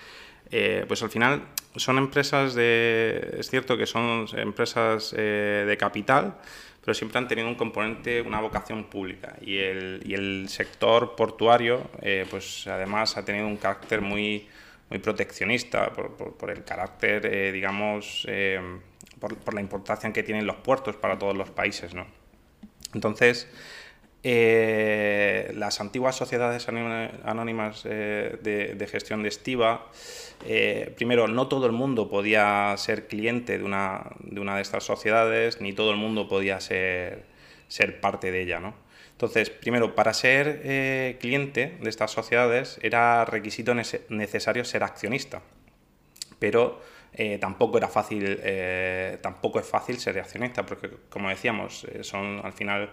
pues 0.88 1.02
al 1.02 1.10
final 1.10 1.48
son 1.78 1.98
empresas 1.98 2.54
de, 2.54 3.38
es 3.40 3.50
cierto 3.50 3.76
que 3.76 3.88
son 3.88 4.28
empresas 4.38 5.12
de 5.12 5.76
capital, 5.80 6.38
pero 6.84 6.94
siempre 6.94 7.18
han 7.18 7.28
tenido 7.28 7.48
un 7.48 7.56
componente, 7.56 8.22
una 8.22 8.40
vocación 8.40 8.86
pública. 8.86 9.36
Y 9.42 9.58
el, 9.58 10.02
y 10.06 10.14
el 10.14 10.48
sector 10.50 11.16
portuario, 11.16 11.90
pues 12.30 12.68
además 12.68 13.18
ha 13.18 13.26
tenido 13.26 13.48
un 13.48 13.58
carácter 13.58 14.02
muy 14.02 14.48
muy 14.90 15.00
proteccionista 15.00 15.92
por, 15.92 16.50
el 16.50 16.64
carácter, 16.64 17.26
eh, 17.26 17.52
digamos, 17.52 18.26
eh, 18.28 18.60
por, 19.20 19.54
la 19.54 19.62
importancia 19.62 20.12
que 20.12 20.24
tienen 20.24 20.46
los 20.46 20.58
puertos 20.58 20.96
para 20.96 21.18
todos 21.20 21.38
los 21.38 21.50
países. 21.50 21.94
¿no? 21.94 22.08
Entonces, 22.94 23.48
eh, 24.24 25.52
las 25.56 25.80
antiguas 25.80 26.16
sociedades 26.16 26.68
anónimas 26.68 27.84
de, 27.84 28.88
gestión 28.92 29.24
de 29.24 29.30
estiva, 29.30 29.88
primero, 30.96 31.28
no 31.28 31.48
todo 31.48 31.66
el 31.66 31.72
mundo 31.72 32.10
podía 32.10 32.74
ser 32.78 33.08
cliente 33.08 33.58
de 33.58 33.64
una, 33.64 34.12
de 34.20 34.62
estas 34.62 34.84
sociedades, 34.84 35.62
ni 35.62 35.74
todo 35.74 35.92
el 35.92 35.98
mundo 35.98 36.28
podía 36.28 36.60
ser, 36.60 37.24
ser 37.68 38.02
parte 38.02 38.32
de 38.32 38.42
ella. 38.42 38.60
¿no? 38.60 38.74
Entonces, 39.20 39.50
primero, 39.50 39.96
para 39.96 40.14
ser 40.14 40.62
eh, 40.64 41.18
cliente 41.20 41.78
de 41.82 41.90
estas 41.90 42.10
sociedades 42.10 42.80
era 42.82 43.26
requisito 43.26 43.76
necesario 44.08 44.64
ser 44.64 44.82
accionista, 44.82 45.42
pero 46.40 46.82
eh, 47.12 47.38
tampoco 47.38 47.78
era 47.78 47.90
fácil, 47.90 48.40
eh, 48.42 49.18
tampoco 49.22 49.60
es 49.60 49.68
fácil 49.68 50.00
ser 50.00 50.18
accionista, 50.20 50.66
porque 50.66 50.90
como 51.10 51.28
decíamos, 51.28 51.86
son 52.00 52.40
al 52.42 52.54
final 52.54 52.92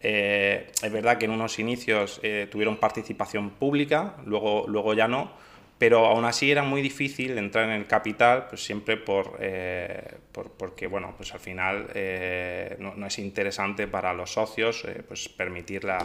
es 0.00 0.92
verdad 0.92 1.18
que 1.18 1.24
en 1.24 1.30
unos 1.30 1.58
inicios 1.58 2.20
tuvieron 2.50 2.76
participación 2.76 3.50
pública, 3.50 4.16
luego, 4.26 4.66
luego 4.68 4.92
ya 4.92 5.08
no, 5.08 5.32
pero 5.78 6.06
aún 6.06 6.24
así 6.24 6.50
era 6.50 6.62
muy 6.62 6.82
difícil 6.82 7.36
entrar 7.36 7.64
en 7.64 7.72
el 7.72 7.86
capital, 7.86 8.46
pues 8.48 8.64
siempre 8.64 8.96
por, 8.96 9.36
eh, 9.40 10.16
porque 10.56 10.86
bueno, 10.86 11.14
pues 11.16 11.34
al 11.34 11.40
final 11.40 11.88
eh, 11.94 12.76
no, 12.78 13.06
es 13.06 13.18
interesante 13.18 13.88
para 13.88 14.14
los 14.14 14.32
socios 14.32 14.84
eh, 14.84 15.02
pues 15.06 15.28
permitir 15.28 15.84
la, 15.84 15.98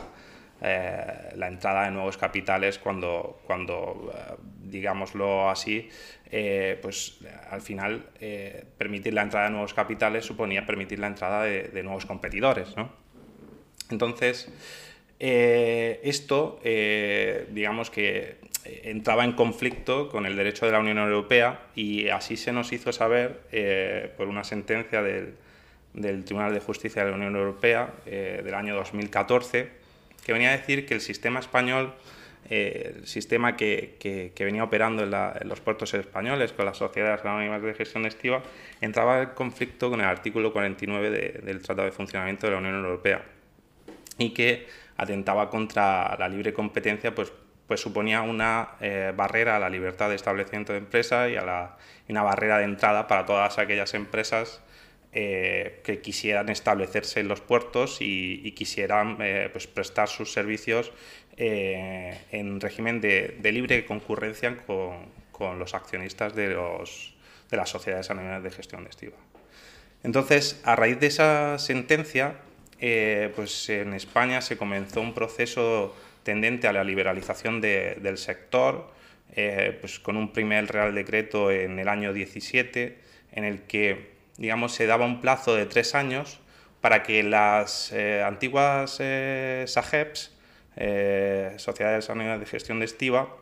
la, 0.60 1.48
entrada 1.48 1.86
de 1.86 1.92
nuevos 1.92 2.18
capitales 2.18 2.80
cuando, 2.80 3.40
cuando 3.46 4.12
digámoslo 4.64 5.50
así, 5.50 5.88
pues 6.82 7.20
al 7.50 7.62
final 7.62 8.10
permitir 8.78 9.14
la 9.14 9.22
entrada 9.22 9.46
de 9.46 9.52
nuevos 9.52 9.74
capitales 9.74 10.26
suponía 10.26 10.66
permitir 10.66 11.00
la 11.00 11.08
entrada 11.08 11.44
de, 11.44 11.70
de 11.70 11.84
nuevos 11.84 12.06
competidores, 12.06 12.76
¿no? 12.76 12.92
Entonces, 13.90 14.50
esto, 15.20 16.60
digamos 16.64 17.90
que 17.90 18.38
entraba 18.84 19.24
en 19.24 19.34
conflicto 19.34 20.10
con 20.10 20.26
el 20.26 20.36
derecho 20.36 20.66
de 20.66 20.72
la 20.72 20.80
Unión 20.80 20.98
Europea 20.98 21.62
y 21.76 22.10
así 22.10 22.38
se 22.38 22.52
nos 22.52 22.72
hizo 22.72 22.92
saber 22.92 23.42
eh, 23.52 24.12
por 24.18 24.28
una 24.28 24.44
sentencia 24.44 25.02
del, 25.02 25.36
Tribunal 26.26 26.54
de 26.54 26.60
Justicia 26.60 27.04
de 27.04 27.12
la 27.12 27.18
Unión 27.18 27.36
Europea 27.36 27.94
eh, 28.06 28.42
del 28.44 28.54
año 28.54 28.76
2014 28.76 29.70
que 30.26 30.34
venía 30.34 30.50
a 30.50 30.58
decir 30.58 30.86
que 30.86 30.94
el 30.94 31.02
sistema 31.02 31.40
español, 31.40 31.94
eh, 32.50 32.94
el 32.98 33.08
sistema 33.08 33.56
que, 33.56 34.32
venía 34.38 34.64
operando 34.64 35.04
en, 35.04 35.50
los 35.50 35.60
puertos 35.62 35.94
españoles 35.94 36.54
con 36.54 36.66
las 36.66 36.78
sociedades 36.78 37.26
anónimas 37.26 37.62
de 37.62 37.74
gestión 37.74 38.06
estiva, 38.06 38.44
entraba 38.82 39.24
en 39.24 39.30
conflicto 39.30 39.90
con 39.90 40.02
el 40.02 40.06
artículo 40.06 40.54
49 40.54 41.42
del 41.44 41.62
Tratado 41.62 41.86
de 41.86 41.92
Funcionamiento 41.92 42.48
de 42.48 42.52
la 42.52 42.60
Unión 42.60 42.76
Europea 42.76 43.39
y 44.20 44.32
que 44.32 44.68
atentaba 44.98 45.50
contra 45.50 46.16
la 46.20 46.30
libre 46.30 46.54
competencia 46.54 47.16
pues, 47.16 47.32
pues 47.66 47.80
suponía 47.80 48.22
una 48.22 48.72
eh, 48.82 49.14
barrera 49.16 49.56
a 49.56 49.60
la 49.60 49.70
libertad 49.70 50.10
de 50.10 50.16
establecimiento 50.16 50.74
de 50.74 50.80
empresa 50.80 51.28
y 51.30 51.38
a 51.38 51.78
una 52.08 52.22
barrera 52.22 52.60
de 52.60 52.66
entrada 52.66 53.08
para 53.08 53.26
todas 53.26 53.58
aquellas 53.58 53.94
empresas 53.94 54.62
eh, 55.14 55.80
que 55.84 56.02
quisieran 56.02 56.50
establecerse 56.50 57.22
en 57.22 57.28
los 57.28 57.42
puertos 57.42 57.98
y, 58.02 58.52
quisieran 58.52 59.18
eh, 59.22 59.50
pues 59.52 59.66
prestar 59.66 60.08
sus 60.08 60.32
servicios 60.32 60.92
en 61.42 62.60
régimen 62.60 63.00
de, 63.00 63.40
libre 63.42 63.86
concurrencia 63.86 64.58
con, 64.68 64.98
con, 65.32 65.58
los 65.58 65.74
accionistas 65.74 66.36
de, 66.36 66.50
los, 66.50 67.16
de 67.50 67.56
las 67.56 67.70
sociedades 67.70 68.10
anónimas 68.12 68.44
de 68.44 68.52
gestión 68.52 68.84
de 68.84 68.90
estiva. 68.90 69.16
Entonces, 70.04 70.62
a 70.66 70.76
raíz 70.76 71.00
de 71.00 71.08
esa 71.08 71.58
sentencia, 71.58 72.36
pues 73.36 73.70
en 73.70 73.94
España 73.94 74.42
se 74.42 74.58
comenzó 74.58 75.02
un 75.02 75.14
proceso 75.14 75.96
tendente 76.24 76.68
a 76.68 76.74
la 76.74 76.84
liberalización 76.84 77.62
del 77.62 78.18
sector, 78.18 78.92
eh, 79.36 79.78
pues 79.80 80.00
con 80.00 80.18
un 80.18 80.32
primer 80.32 80.68
Real 80.68 80.94
Decreto 80.94 81.52
en 81.52 81.80
el 81.80 81.88
año 81.88 82.14
17, 82.14 83.00
en 83.32 83.44
el 83.44 83.64
que 83.64 84.12
digamos, 84.38 84.74
se 84.74 84.86
daba 84.86 85.06
un 85.06 85.22
plazo 85.22 85.56
de 85.56 85.66
tres 85.66 85.96
años 85.96 86.40
para 86.82 87.04
que 87.04 87.24
las 87.24 87.92
eh, 87.92 88.24
antiguas 88.24 88.98
eh, 89.00 89.66
SAGEPs, 89.68 90.36
Sociedades 91.58 92.10
Anónimas 92.10 92.40
de 92.40 92.46
Gestión 92.46 92.80
de 92.80 92.86
Estiva, 92.86 93.36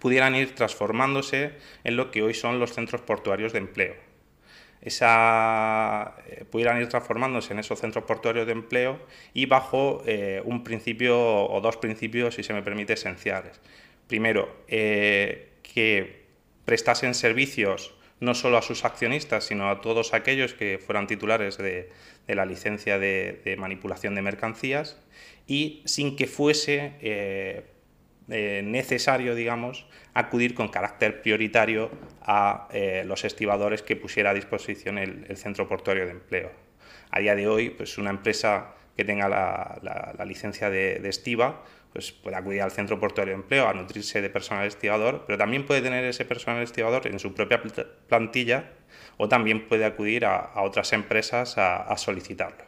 pudieran 0.00 0.34
ir 0.34 0.56
transformándose 0.56 1.52
en 1.84 1.96
lo 1.96 2.10
que 2.10 2.22
hoy 2.22 2.34
son 2.34 2.58
los 2.58 2.72
centros 2.72 3.02
portuarios 3.02 3.52
de 3.52 3.60
empleo 3.60 4.11
eh, 4.84 6.44
pudieran 6.50 6.80
ir 6.80 6.88
transformándose 6.88 7.52
en 7.52 7.60
esos 7.60 7.78
centros 7.78 8.04
portuarios 8.04 8.46
de 8.46 8.52
empleo 8.52 8.98
y 9.32 9.46
bajo 9.46 10.02
eh, 10.06 10.42
un 10.44 10.64
principio 10.64 11.18
o 11.18 11.60
dos 11.60 11.76
principios, 11.76 12.34
si 12.34 12.42
se 12.42 12.52
me 12.52 12.62
permite, 12.62 12.94
esenciales. 12.94 13.60
Primero, 14.08 14.52
eh, 14.66 15.50
que 15.62 16.22
prestasen 16.64 17.14
servicios 17.14 17.94
no 18.18 18.34
solo 18.34 18.56
a 18.58 18.62
sus 18.62 18.84
accionistas, 18.84 19.44
sino 19.44 19.68
a 19.68 19.80
todos 19.80 20.14
aquellos 20.14 20.54
que 20.54 20.78
fueran 20.78 21.06
titulares 21.06 21.58
de, 21.58 21.88
la 22.28 22.46
licencia 22.46 22.98
de, 22.98 23.56
manipulación 23.58 24.14
de 24.14 24.22
mercancías 24.22 24.96
y 25.46 25.82
sin 25.86 26.14
que 26.16 26.28
fuese 26.28 27.64
eh, 28.32 28.62
necesario, 28.64 29.34
digamos, 29.34 29.86
acudir 30.14 30.54
con 30.54 30.68
carácter 30.68 31.20
prioritario 31.20 31.90
a 32.22 32.66
eh, 32.72 33.04
los 33.06 33.24
estibadores 33.24 33.82
que 33.82 33.94
pusiera 33.94 34.30
a 34.30 34.34
disposición 34.34 34.96
el, 34.96 35.36
centro 35.36 35.68
portuario 35.68 36.06
de 36.06 36.12
empleo. 36.12 36.50
A 37.10 37.20
día 37.20 37.34
de 37.34 37.46
hoy, 37.46 37.68
pues 37.68 37.98
una 37.98 38.08
empresa 38.08 38.74
que 38.96 39.04
tenga 39.04 39.28
la, 39.28 40.24
licencia 40.24 40.70
de, 40.70 41.06
estiva, 41.06 41.62
pues 41.92 42.12
puede 42.12 42.36
acudir 42.36 42.62
al 42.62 42.70
centro 42.70 42.98
portuario 42.98 43.34
de 43.34 43.42
empleo 43.42 43.68
a 43.68 43.74
nutrirse 43.74 44.22
de 44.22 44.30
personal 44.30 44.66
estibador, 44.66 45.24
pero 45.26 45.36
también 45.36 45.66
puede 45.66 45.82
tener 45.82 46.02
ese 46.06 46.24
personal 46.24 46.62
estibador 46.62 47.06
en 47.06 47.18
su 47.18 47.34
propia 47.34 47.62
plantilla 48.08 48.70
o 49.18 49.28
también 49.28 49.68
puede 49.68 49.84
acudir 49.84 50.24
a, 50.24 50.52
otras 50.62 50.94
empresas 50.94 51.58
a, 51.58 51.82
a 51.82 51.98
solicitarlo. 51.98 52.64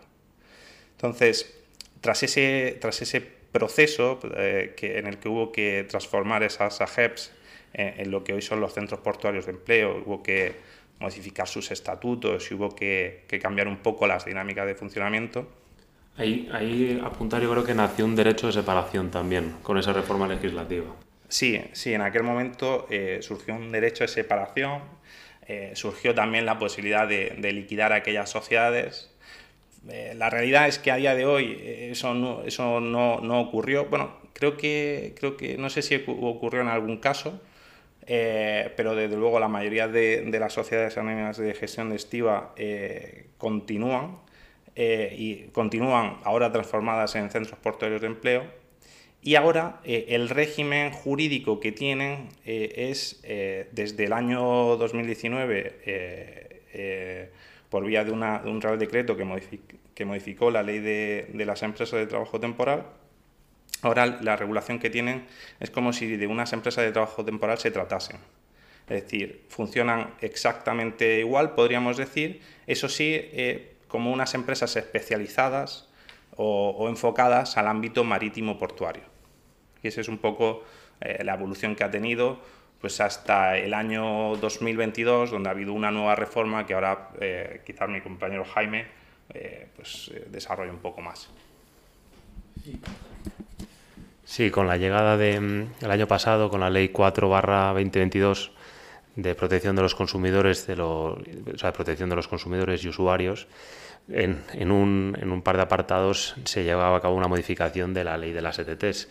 Entonces, 0.93 1.59
tras 2.03 2.23
ese, 2.23 2.77
tras 2.83 3.01
ese 3.01 3.44
proceso 3.55 4.19
eh, 4.37 4.75
que, 4.77 4.99
en 4.99 5.07
el 5.07 5.19
que 5.19 5.29
hubo 5.29 5.53
que 5.53 5.87
transformar 5.89 6.43
esas 6.43 6.81
AGEPs 6.81 7.31
en, 7.73 8.11
lo 8.11 8.23
que 8.23 8.35
hoy 8.35 8.43
son 8.43 8.61
los 8.61 8.75
centros 8.75 9.01
portuarios 9.01 9.47
de 9.47 9.53
empleo, 9.53 10.03
hubo 10.05 10.23
que 10.23 10.55
modificar 11.01 11.49
sus 11.49 11.71
estatutos 11.71 12.51
y 12.51 12.55
hubo 12.55 12.75
que, 12.75 13.25
cambiar 13.41 13.69
un 13.69 13.79
poco 13.79 14.07
las 14.07 14.25
dinámicas 14.25 14.67
de 14.67 14.75
funcionamiento. 14.75 15.49
Ahí, 16.17 16.49
ahí 16.53 17.01
apuntar 17.03 17.43
yo 17.43 17.51
creo 17.51 17.65
que 17.65 17.75
nació 17.75 18.05
un 18.05 18.15
derecho 18.15 18.47
de 18.49 18.53
separación 18.53 19.11
también 19.11 19.57
con 19.63 19.79
esa 19.79 19.93
reforma 19.93 20.29
legislativa. 20.29 20.87
Sí, 21.29 21.61
sí, 21.73 21.93
en 21.95 22.03
aquel 22.03 22.23
momento 22.23 22.87
eh, 22.91 23.19
surgió 23.23 23.55
un 23.55 23.73
derecho 23.73 24.05
de 24.05 24.09
separación, 24.09 24.83
eh, 25.47 25.73
surgió 25.75 26.15
también 26.15 26.47
la 26.47 26.59
posibilidad 26.59 27.09
de, 27.09 27.53
liquidar 27.53 27.93
aquellas 27.93 28.31
sociedades. 28.31 29.11
Eh, 29.89 30.15
la 30.17 30.31
realidad 30.31 30.69
es 30.69 30.79
que 30.79 30.91
a 30.91 30.97
día 30.97 31.15
de 31.15 31.27
hoy 31.27 31.59
eso 31.63 32.15
no, 32.15 32.43
eso 32.45 32.81
no, 32.81 33.21
no, 33.21 33.41
ocurrió. 33.41 33.87
Bueno, 33.87 34.17
creo 34.33 34.57
que, 34.57 35.15
creo 35.19 35.37
que 35.37 35.57
no 35.59 35.71
sé 35.71 35.83
si 35.83 36.03
ocurrió 36.07 36.63
en 36.63 36.69
algún 36.69 36.99
caso, 36.99 37.41
pero 38.07 38.95
desde 38.95 39.17
luego 39.17 39.41
la 39.41 39.49
mayoría 39.49 39.89
de, 39.89 40.27
las 40.39 40.53
sociedades 40.53 40.97
anónimas 40.99 41.39
de 41.39 41.55
gestión 41.55 41.91
de 41.91 41.97
estiva 41.97 42.55
continúan 43.39 44.19
eh, 44.77 45.15
y 45.17 45.37
continúan 45.53 46.17
ahora 46.25 46.51
transformadas 46.51 47.15
en 47.15 47.31
centros 47.31 47.57
portuarios 47.61 48.01
de 48.01 48.09
empleo. 48.09 48.45
Y 49.23 49.37
ahora 49.37 49.81
eh, 49.85 50.07
el 50.09 50.29
régimen 50.29 50.91
jurídico 50.91 51.61
que 51.61 51.71
tienen 51.71 52.29
eh, 52.45 52.91
es 52.91 53.23
desde 53.23 54.05
el 54.05 54.13
año 54.13 54.77
2019, 54.77 55.79
por 57.75 57.85
vía 57.85 58.05
de, 58.05 58.13
un 58.13 58.61
Real 58.61 58.79
Decreto 58.79 59.17
que, 59.17 60.05
modificó 60.05 60.53
la 60.53 60.63
ley 60.63 60.79
de, 60.79 61.45
las 61.45 61.61
empresas 61.65 61.99
de 61.99 62.07
trabajo 62.07 62.39
temporal, 62.39 62.87
ahora 63.83 64.07
la 64.07 64.37
regulación 64.37 64.79
que 64.79 64.91
tienen 64.91 65.27
es 65.59 65.71
como 65.71 65.93
si 65.93 66.17
de 66.17 66.29
unas 66.29 66.53
empresas 66.53 66.85
de 66.85 66.93
trabajo 66.93 67.25
temporal 67.25 67.59
se 67.59 67.73
tratasen. 67.73 68.19
Es 68.89 69.03
decir, 69.03 69.43
funcionan 69.49 70.15
exactamente 70.21 71.19
igual, 71.19 71.57
podríamos 71.57 71.97
decir. 71.97 72.43
Eso 72.69 72.89
sí, 72.89 73.21
como 73.89 74.13
unas 74.13 74.35
empresas 74.35 74.77
especializadas 74.77 75.89
o, 76.37 76.87
enfocadas 76.89 77.57
al 77.57 77.67
ámbito 77.67 78.05
marítimo 78.05 78.57
portuario. 78.57 79.03
Y 79.83 79.89
esa 79.89 80.01
es 80.01 80.07
un 80.07 80.19
poco 80.19 80.63
eh, 81.01 81.25
la 81.25 81.35
evolución 81.35 81.75
que 81.75 81.83
ha 81.83 81.91
tenido 81.91 82.39
pues 82.85 83.01
hasta 83.01 83.57
el 83.57 83.73
año 83.73 84.37
2022, 84.37 85.31
donde 85.31 85.49
ha 85.49 85.53
habido 85.53 85.73
una 85.73 85.91
nueva 85.91 86.17
reforma 86.17 86.67
que 86.67 86.75
ahora 86.75 87.09
eh, 87.19 87.63
quizás 87.65 87.89
mi 87.89 88.03
compañero 88.03 88.45
Jaime 88.45 88.85
eh, 89.33 89.69
pues, 89.75 90.13
desarrolla 90.29 90.71
un 90.71 90.81
poco 90.81 91.01
más. 91.01 91.31
Sí, 94.23 94.51
con 94.51 94.67
la 94.67 94.77
llegada 94.77 95.17
del 95.17 95.41
mm, 95.41 95.87
año 95.89 96.07
pasado, 96.07 96.51
con 96.51 96.61
la 96.61 96.69
ley 96.69 96.91
4 96.91 97.27
2022 97.27 98.53
de 99.17 99.35
protección 99.35 99.77
de 99.77 99.81
los 99.81 99.95
consumidores, 99.95 100.67
de, 100.67 100.79
o 100.79 101.17
sea, 101.57 101.71
de 101.71 101.77
protección 101.77 102.11
de 102.11 102.17
los 102.17 102.29
consumidores 102.29 102.85
y 102.85 102.89
usuarios, 102.89 103.47
en, 104.11 104.71
un, 104.71 105.41
par 105.43 105.57
de 105.57 105.63
apartados 105.63 106.35
se 106.45 106.65
llevaba 106.65 106.99
a 106.99 107.01
cabo 107.01 107.15
una 107.15 107.29
modificación 107.29 107.95
de 107.95 108.05
la 108.05 108.19
ley 108.19 108.33
de 108.33 108.43
las 108.43 108.59
ETTs. 108.59 109.09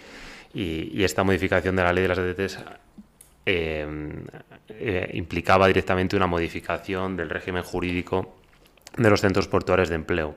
Y, 0.54 1.04
esta 1.04 1.24
modificación 1.24 1.76
de 1.76 1.82
la 1.82 1.92
ley 1.92 2.04
de 2.04 2.10
las 2.10 2.20
ETTs 2.20 2.60
eh, 3.46 3.86
eh, 4.70 5.10
implicaba 5.14 5.68
directamente 5.68 6.16
una 6.16 6.28
modificación 6.28 7.18
del 7.18 7.30
régimen 7.30 7.64
jurídico 7.64 8.36
de 8.98 9.10
los 9.10 9.22
centros 9.22 9.48
portuarios 9.48 9.90
de 9.90 9.96
empleo. 9.96 10.36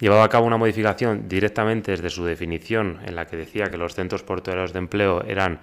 Llevaba 0.00 0.24
a 0.24 0.28
cabo 0.28 0.46
una 0.46 0.56
modificación 0.56 1.28
directamente 1.28 1.92
desde 1.92 2.10
su 2.10 2.24
definición, 2.24 3.00
en 3.06 3.14
la 3.14 3.26
que 3.26 3.36
decía 3.36 3.70
que 3.70 3.76
los 3.76 3.94
centros 3.94 4.22
portuarios 4.22 4.72
de 4.72 4.80
empleo 4.80 5.22
eran 5.24 5.60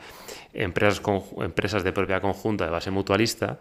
empresas, 0.54 1.02
empresas 1.42 1.84
de 1.84 1.92
propiedad 1.92 2.22
conjunta 2.22 2.66
de 2.66 2.72
base 2.72 2.92
mutualista 2.92 3.60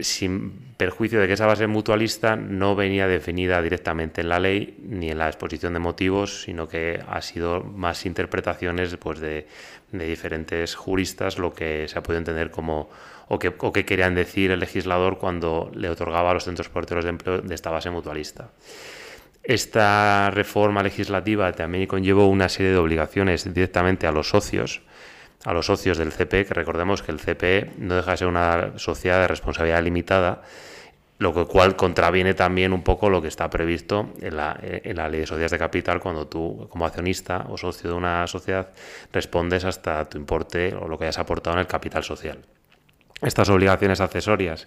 sin 0.00 0.74
perjuicio 0.76 1.20
de 1.20 1.26
que 1.26 1.34
esa 1.34 1.46
base 1.46 1.66
mutualista 1.66 2.36
no 2.36 2.74
venía 2.74 3.06
definida 3.06 3.60
directamente 3.62 4.20
en 4.20 4.28
la 4.28 4.40
ley 4.40 4.78
ni 4.82 5.10
en 5.10 5.18
la 5.18 5.28
exposición 5.28 5.72
de 5.74 5.78
motivos, 5.78 6.42
sino 6.42 6.68
que 6.68 7.00
ha 7.06 7.20
sido 7.22 7.62
más 7.62 8.06
interpretaciones 8.06 8.96
pues, 8.96 9.20
de, 9.20 9.46
diferentes 9.90 10.74
juristas 10.74 11.38
lo 11.38 11.52
que 11.52 11.86
se 11.88 11.98
ha 11.98 12.02
podido 12.02 12.18
entender 12.18 12.50
como 12.50 12.90
o 13.28 13.38
o 13.58 13.72
que, 13.72 13.84
querían 13.84 14.14
decir 14.14 14.50
el 14.50 14.60
legislador 14.60 15.18
cuando 15.18 15.70
le 15.74 15.88
otorgaba 15.88 16.30
a 16.30 16.34
los 16.34 16.44
centros 16.44 16.68
porteros 16.68 17.04
de 17.04 17.10
empleo 17.10 17.40
de 17.40 17.54
esta 17.54 17.70
base 17.70 17.88
mutualista. 17.88 18.50
Esta 19.42 20.30
reforma 20.30 20.82
legislativa 20.82 21.50
también 21.52 21.86
conllevó 21.86 22.28
una 22.28 22.48
serie 22.48 22.72
de 22.72 22.78
obligaciones 22.78 23.52
directamente 23.52 24.06
a 24.06 24.12
los 24.12 24.28
socios, 24.28 24.82
a 25.44 25.52
los 25.52 25.66
socios 25.66 25.98
del 25.98 26.12
CPE, 26.12 26.46
que 26.46 26.54
recordemos 26.54 27.02
que 27.02 27.12
el 27.12 27.18
CPE 27.18 27.72
no 27.78 27.96
deja 27.96 28.12
de 28.12 28.16
ser 28.16 28.28
una 28.28 28.78
sociedad 28.78 29.20
de 29.20 29.28
responsabilidad 29.28 29.82
limitada, 29.82 30.42
lo 31.18 31.46
cual 31.46 31.76
contraviene 31.76 32.34
también 32.34 32.72
un 32.72 32.82
poco 32.82 33.08
lo 33.08 33.22
que 33.22 33.28
está 33.28 33.48
previsto 33.48 34.10
en 34.20 34.36
la, 34.36 34.58
en 34.60 34.96
la 34.96 35.08
ley 35.08 35.20
de 35.20 35.26
sociedades 35.26 35.52
de 35.52 35.58
capital 35.58 36.00
cuando 36.00 36.26
tú, 36.26 36.66
como 36.68 36.84
accionista 36.84 37.46
o 37.48 37.56
socio 37.56 37.90
de 37.90 37.96
una 37.96 38.26
sociedad, 38.26 38.70
respondes 39.12 39.64
hasta 39.64 40.04
tu 40.08 40.18
importe 40.18 40.74
o 40.74 40.88
lo 40.88 40.98
que 40.98 41.04
hayas 41.04 41.18
aportado 41.18 41.54
en 41.56 41.60
el 41.60 41.66
capital 41.66 42.02
social. 42.02 42.38
Estas 43.20 43.48
obligaciones 43.50 44.00
accesorias 44.00 44.66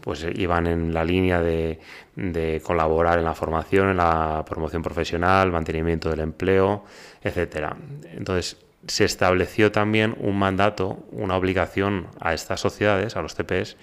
pues 0.00 0.26
iban 0.34 0.66
en 0.66 0.92
la 0.92 1.04
línea 1.04 1.40
de, 1.40 1.78
de, 2.16 2.60
colaborar 2.60 3.20
en 3.20 3.24
la 3.24 3.34
formación, 3.34 3.90
en 3.90 3.98
la 3.98 4.44
promoción 4.44 4.82
profesional, 4.82 5.52
mantenimiento 5.52 6.10
del 6.10 6.18
empleo, 6.18 6.84
etcétera. 7.22 7.76
Entonces, 8.12 8.56
se 8.86 9.04
estableció 9.04 9.72
también 9.72 10.16
un 10.18 10.38
mandato, 10.38 11.04
una 11.10 11.36
obligación 11.36 12.08
a 12.20 12.34
estas 12.34 12.60
sociedades, 12.60 13.16
a 13.16 13.22
los 13.22 13.34
CPs, 13.34 13.76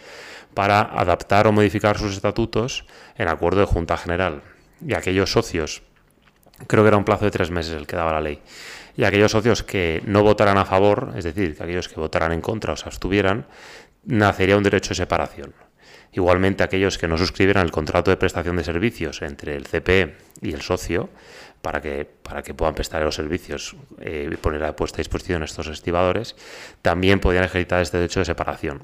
para 0.53 0.81
adaptar 0.81 1.47
o 1.47 1.51
modificar 1.51 1.97
sus 1.97 2.13
estatutos 2.13 2.85
en 3.17 3.27
acuerdo 3.27 3.61
de 3.61 3.65
Junta 3.65 3.97
General. 3.97 4.41
Y 4.85 4.93
aquellos 4.93 5.31
socios, 5.31 5.83
creo 6.67 6.83
que 6.83 6.89
era 6.89 6.97
un 6.97 7.05
plazo 7.05 7.25
de 7.25 7.31
tres 7.31 7.51
meses 7.51 7.73
el 7.73 7.87
que 7.87 7.95
daba 7.95 8.13
la 8.13 8.21
ley, 8.21 8.41
y 8.97 9.03
aquellos 9.03 9.31
socios 9.31 9.63
que 9.63 10.01
no 10.05 10.23
votaran 10.23 10.57
a 10.57 10.65
favor, 10.65 11.13
es 11.15 11.23
decir, 11.23 11.55
que 11.55 11.63
aquellos 11.63 11.87
que 11.87 11.99
votaran 11.99 12.33
en 12.33 12.41
contra 12.41 12.73
o 12.73 12.75
se 12.75 12.85
abstuvieran, 12.85 13.45
nacería 14.03 14.57
un 14.57 14.63
derecho 14.63 14.89
de 14.89 14.95
separación. 14.95 15.53
Igualmente 16.11 16.63
aquellos 16.63 16.97
que 16.97 17.07
no 17.07 17.17
suscribieran 17.17 17.65
el 17.65 17.71
contrato 17.71 18.11
de 18.11 18.17
prestación 18.17 18.55
de 18.57 18.63
servicios 18.63 19.21
entre 19.21 19.55
el 19.55 19.67
CPE 19.67 20.15
y 20.41 20.53
el 20.53 20.61
socio, 20.61 21.09
para 21.61 21.81
que, 21.81 22.07
para 22.23 22.41
que 22.41 22.53
puedan 22.53 22.73
prestar 22.73 23.03
los 23.03 23.15
servicios 23.15 23.75
eh, 23.99 24.29
y 24.31 24.35
poner 24.37 24.63
a 24.63 24.75
puesta 24.75 24.97
a 24.97 25.01
disposición 25.01 25.43
estos 25.43 25.67
estibadores, 25.67 26.35
también 26.81 27.19
podrían 27.19 27.43
ejercitar 27.43 27.81
este 27.81 27.97
derecho 27.97 28.21
de 28.21 28.25
separación. 28.25 28.81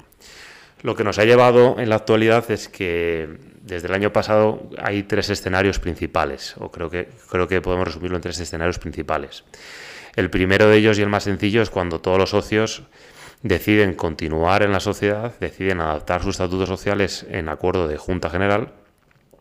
Lo 0.82 0.94
que 0.94 1.04
nos 1.04 1.18
ha 1.18 1.24
llevado 1.24 1.76
en 1.78 1.88
la 1.88 1.96
actualidad 1.96 2.48
es 2.50 2.68
que 2.68 3.28
desde 3.62 3.88
el 3.88 3.94
año 3.94 4.12
pasado 4.12 4.70
hay 4.78 5.02
tres 5.02 5.30
escenarios 5.30 5.78
principales, 5.78 6.54
o 6.58 6.70
creo 6.70 6.90
que, 6.90 7.08
creo 7.30 7.48
que 7.48 7.60
podemos 7.60 7.88
resumirlo 7.88 8.16
en 8.16 8.22
tres 8.22 8.38
escenarios 8.38 8.78
principales. 8.78 9.44
El 10.14 10.30
primero 10.30 10.68
de 10.68 10.76
ellos 10.76 10.98
y 10.98 11.02
el 11.02 11.08
más 11.08 11.24
sencillo 11.24 11.62
es 11.62 11.70
cuando 11.70 12.00
todos 12.00 12.18
los 12.18 12.30
socios 12.30 12.84
deciden 13.42 13.94
continuar 13.94 14.62
en 14.62 14.72
la 14.72 14.80
sociedad, 14.80 15.32
deciden 15.40 15.80
adaptar 15.80 16.22
sus 16.22 16.30
estatutos 16.36 16.68
sociales 16.68 17.26
en 17.30 17.48
acuerdo 17.48 17.88
de 17.88 17.96
Junta 17.96 18.30
General 18.30 18.72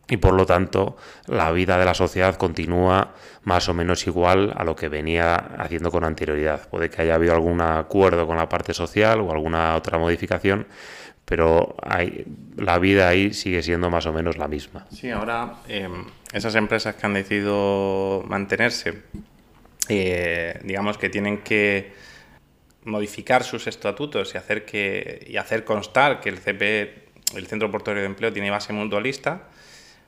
y 0.08 0.18
por 0.18 0.34
lo 0.34 0.46
tanto 0.46 0.98
la 1.28 1.52
vida 1.52 1.78
de 1.78 1.86
la 1.86 1.94
sociedad 1.94 2.36
continúa 2.36 3.14
más 3.44 3.68
o 3.70 3.74
menos 3.74 4.06
igual 4.08 4.54
a 4.56 4.64
lo 4.64 4.76
que 4.76 4.90
venía 4.90 5.36
haciendo 5.36 5.92
con 5.92 6.04
anterioridad. 6.04 6.68
Puede 6.70 6.90
que 6.90 7.02
haya 7.02 7.16
habido 7.16 7.34
algún 7.34 7.62
acuerdo 7.62 8.28
con 8.28 8.38
la 8.38 8.50
parte 8.50 8.74
social 8.74 9.22
o 9.22 9.32
alguna 9.32 9.76
otra 9.76 9.98
modificación, 9.98 10.68
pero 11.26 11.76
la 12.58 12.78
vida 12.78 13.08
ahí 13.08 13.34
sigue 13.34 13.64
siendo 13.64 13.90
más 13.90 14.06
o 14.06 14.14
menos 14.14 14.38
la 14.38 14.48
misma. 14.48 14.86
Sí, 14.92 15.10
ahora 15.10 15.56
em, 15.68 16.06
esas 16.32 16.54
empresas 16.56 16.96
que 16.96 17.06
han 17.06 17.14
decidido 17.14 18.24
mantenerse, 18.28 19.02
eh, 19.90 20.60
digamos 20.64 20.98
que 21.00 21.10
tienen 21.10 21.40
que 21.40 21.94
modificar 22.86 23.44
sus 23.44 23.68
estatutos 23.68 24.34
y 24.34 24.38
hacer, 24.38 24.66
que, 24.66 25.26
y 25.28 25.38
hacer 25.38 25.66
constar 25.66 26.22
que 26.22 26.30
el 26.30 26.38
CP, 26.38 27.06
el 27.36 27.48
Centro 27.48 27.70
Portuario 27.70 28.02
de 28.02 28.08
Empleo, 28.08 28.32
tiene 28.32 28.50
base 28.50 28.72
mutualista, 28.72 29.50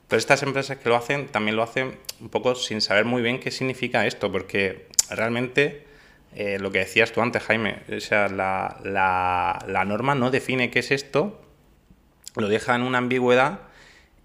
pero 0.08 0.20
estas 0.20 0.42
empresas 0.44 0.78
que 0.78 0.88
lo 0.88 0.96
hacen 0.96 1.28
también 1.28 1.56
lo 1.56 1.64
hacen 1.64 1.98
un 2.22 2.30
poco 2.30 2.56
sin 2.56 2.80
saber 2.80 3.06
muy 3.06 3.22
bien 3.22 3.40
qué 3.40 3.52
significa 3.52 4.06
esto, 4.06 4.32
porque 4.32 4.88
realmente 5.10 5.86
eh, 6.34 6.60
lo 6.60 6.72
que 6.72 6.80
decías 6.80 7.12
tú 7.12 7.22
antes, 7.22 7.44
Jaime, 7.44 7.82
o 7.96 8.00
sea, 8.00 8.30
la, 8.30 8.78
la, 8.84 9.86
norma 9.86 10.16
no 10.16 10.32
define 10.32 10.70
qué 10.70 10.80
es 10.80 10.92
esto, 10.92 11.42
lo 12.36 12.48
deja 12.48 12.76
en 12.76 12.84
una 12.84 13.00
ambigüedad 13.00 13.62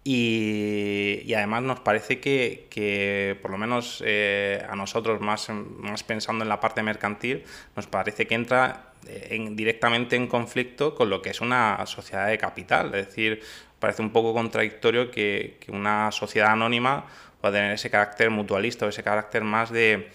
y, 0.05 1.33
además 1.35 1.63
nos 1.63 1.81
parece 1.81 2.19
que, 2.19 2.67
que 2.71 3.39
por 3.41 3.53
lo 3.53 3.59
menos 3.59 4.03
eh, 4.05 4.65
a 4.69 4.75
nosotros, 4.75 5.21
más, 5.21 5.49
más 5.51 6.03
pensando 6.03 6.45
en 6.45 6.49
la 6.49 6.59
parte 6.59 6.83
mercantil, 6.83 7.45
nos 7.77 7.87
parece 7.87 8.27
que 8.27 8.35
entra 8.35 8.93
eh, 9.07 9.29
en, 9.31 9.55
directamente 9.55 10.17
en 10.17 10.27
conflicto 10.27 10.95
con 10.95 11.09
lo 11.09 11.23
que 11.23 11.31
es 11.31 11.41
una 11.41 11.85
sociedad 11.87 12.27
de 12.29 12.39
capital. 12.39 12.87
Es 12.95 13.07
decir, 13.07 13.43
parece 13.79 14.03
un 14.03 14.11
poco 14.11 14.35
contradictorio 14.35 15.11
que, 15.11 15.59
una 15.69 16.11
sociedad 16.11 16.51
anónima 16.53 17.07
pueda 17.41 17.55
tener 17.55 17.73
ese 17.73 17.91
carácter 17.91 18.31
mutualista 18.31 18.87
o 18.87 18.89
ese 18.89 19.03
carácter 19.03 19.43
más 19.45 19.71
de, 19.71 20.11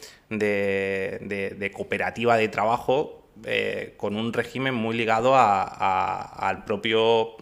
cooperativa 1.74 2.38
de 2.38 2.48
trabajo 2.50 3.24
eh, 3.46 3.94
con 3.98 4.16
un 4.16 4.34
régimen 4.34 4.74
muy 4.74 4.96
ligado 4.96 5.34
al 5.36 6.64
propio 6.66 7.38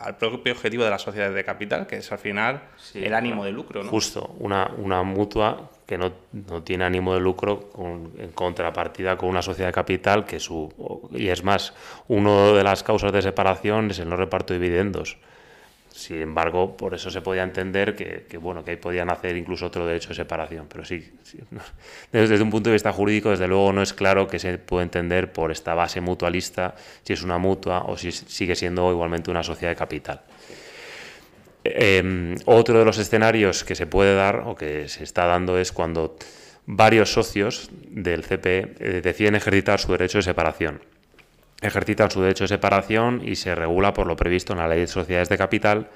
al 0.00 0.16
propio 0.16 0.52
objetivo 0.52 0.84
de 0.84 0.90
las 0.90 1.02
sociedades 1.02 1.34
de 1.34 1.44
capital, 1.44 1.86
que 1.86 1.96
es 1.96 2.12
al 2.12 2.18
final 2.18 2.62
el 2.94 3.14
ánimo 3.14 3.44
de 3.44 3.52
lucro. 3.52 3.82
¿no? 3.82 3.90
Justo, 3.90 4.34
una, 4.38 4.70
una 4.76 5.02
mutua 5.02 5.70
que 5.86 5.98
no, 5.98 6.12
no, 6.32 6.62
tiene 6.62 6.84
ánimo 6.84 7.14
de 7.14 7.20
lucro 7.20 7.70
en 8.18 8.32
contrapartida 8.32 9.16
con 9.16 9.28
una 9.28 9.42
sociedad 9.42 9.68
de 9.68 9.72
capital 9.72 10.24
que 10.24 10.38
su... 10.38 10.72
Y 11.12 11.28
es 11.28 11.42
más, 11.42 11.74
una 12.08 12.52
de 12.52 12.62
las 12.62 12.82
causas 12.82 13.12
de 13.12 13.22
separación 13.22 13.90
es 13.90 13.98
el 13.98 14.08
no 14.08 14.16
reparto 14.16 14.52
de 14.52 14.60
dividendos. 14.60 15.18
Sin 15.98 16.22
embargo, 16.22 16.76
por 16.76 16.94
eso 16.94 17.10
se 17.10 17.20
podía 17.22 17.42
entender 17.42 17.96
que, 17.96 18.38
bueno, 18.38 18.64
que 18.64 18.70
ahí 18.70 18.76
podían 18.76 19.10
hacer 19.10 19.36
incluso 19.36 19.66
otro 19.66 19.84
derecho 19.84 20.10
de 20.10 20.14
separación. 20.14 20.66
Pero 20.68 20.84
sí, 20.84 21.12
desde, 22.12 22.40
un 22.40 22.50
punto 22.50 22.70
de 22.70 22.74
vista 22.74 22.92
jurídico, 22.92 23.30
desde 23.30 23.48
luego 23.48 23.72
no 23.72 23.82
es 23.82 23.92
claro 23.94 24.28
que 24.28 24.38
se 24.38 24.58
puede 24.58 24.84
entender 24.84 25.32
por 25.32 25.50
esta 25.50 25.74
base 25.74 26.00
mutualista 26.00 26.76
si 27.02 27.14
es 27.14 27.24
una 27.24 27.38
mutua 27.38 27.82
o 27.88 27.96
si 27.96 28.12
sigue 28.12 28.54
siendo 28.54 28.92
igualmente 28.92 29.28
una 29.32 29.42
sociedad 29.42 29.72
de 29.72 29.76
capital. 29.76 30.20
Em, 31.64 32.36
otro 32.44 32.78
de 32.78 32.84
los 32.84 32.96
escenarios 32.98 33.64
que 33.64 33.74
se 33.74 33.88
puede 33.88 34.14
dar 34.14 34.44
o 34.46 34.54
que 34.54 34.88
se 34.88 35.02
está 35.02 35.26
dando 35.26 35.58
es 35.58 35.72
cuando 35.72 36.16
varios 36.64 37.12
socios 37.12 37.70
del 37.72 38.22
CPE 38.22 38.58
eh, 38.78 39.00
deciden 39.02 39.34
ejercitar 39.34 39.80
su 39.80 39.90
derecho 39.90 40.18
de 40.18 40.22
separación 40.22 40.80
ejercitan 41.60 42.10
su 42.10 42.20
derecho 42.20 42.44
de 42.44 42.48
separación 42.48 43.22
y 43.24 43.36
se 43.36 43.54
regula 43.54 43.92
por 43.92 44.06
lo 44.06 44.16
previsto 44.16 44.52
en 44.52 44.60
la 44.60 44.68
ley 44.68 44.80
de 44.80 44.86
sociedades 44.86 45.28
de 45.28 45.38
capital 45.38 45.88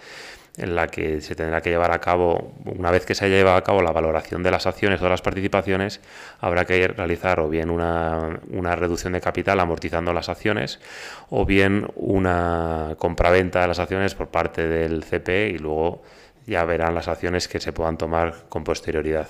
en 0.57 0.75
la 0.75 0.89
que 0.89 1.21
se 1.23 1.35
tendrá 1.35 1.63
que 1.63 1.71
llevar 1.71 1.93
a 1.93 2.01
cabo, 2.01 2.53
una 2.65 2.91
vez 2.91 3.07
que 3.07 3.15
se 3.15 3.25
haya 3.25 3.37
llevado 3.37 3.57
a 3.57 3.65
cabo 3.65 3.81
la 3.81 3.93
valoración 3.93 4.43
de 4.43 4.51
las 4.51 4.67
acciones 4.67 5.01
o 5.01 5.05
de 5.05 5.11
las 5.11 5.23
participaciones, 5.23 6.01
habrá 6.41 6.67
que 6.67 6.87
realizar 6.89 7.41
o 7.41 7.49
bien 7.49 7.71
una, 7.71 8.39
una 8.51 8.77
reducción 8.77 9.15
de 9.15 9.21
capital 9.21 9.61
amortizando 9.61 10.13
las 10.13 10.29
acciones 10.29 10.79
o 11.31 11.47
bien 11.47 11.87
una 11.95 12.97
compraventa 12.99 13.63
de 13.63 13.69
las 13.69 13.79
acciones 13.79 14.15
por 14.15 14.29
parte 14.29 14.69
del 14.69 15.05
CPE 15.05 15.49
y 15.55 15.59
luego 15.59 16.03
ya 16.47 16.65
verán 16.65 16.95
las 16.95 17.09
acciones 17.09 17.49
que 17.49 17.61
se 17.61 17.73
puedan 17.73 17.97
tomar 17.97 18.45
con 18.49 18.63
posterioridad. 18.63 19.29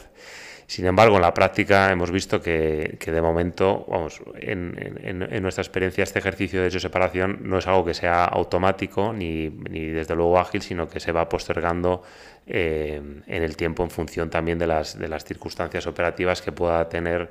Sin 0.66 0.86
embargo, 0.86 1.16
en 1.16 1.22
la 1.22 1.34
práctica 1.34 1.90
hemos 1.90 2.10
visto 2.10 2.40
que, 2.40 2.98
de 3.04 3.22
momento, 3.22 3.84
vamos, 3.88 4.22
en, 4.40 5.42
nuestra 5.42 5.62
experiencia, 5.62 6.04
este 6.04 6.18
ejercicio 6.18 6.62
de 6.62 6.70
de 6.70 6.80
separación 6.80 7.40
no 7.42 7.58
es 7.58 7.66
algo 7.66 7.84
que 7.84 7.94
sea 7.94 8.24
automático 8.24 9.12
ni, 9.12 9.48
desde 9.48 10.14
luego 10.14 10.38
ágil, 10.38 10.62
sino 10.62 10.88
que 10.88 11.00
se 11.00 11.12
va 11.12 11.28
postergando 11.28 12.02
eh, 12.46 13.00
en 13.26 13.42
el 13.42 13.56
tiempo 13.56 13.82
en 13.84 13.90
función 13.90 14.30
también 14.30 14.58
de 14.58 14.66
las, 14.66 14.96
circunstancias 15.24 15.86
operativas 15.86 16.40
que 16.40 16.52
pueda 16.52 16.88
tener 16.88 17.30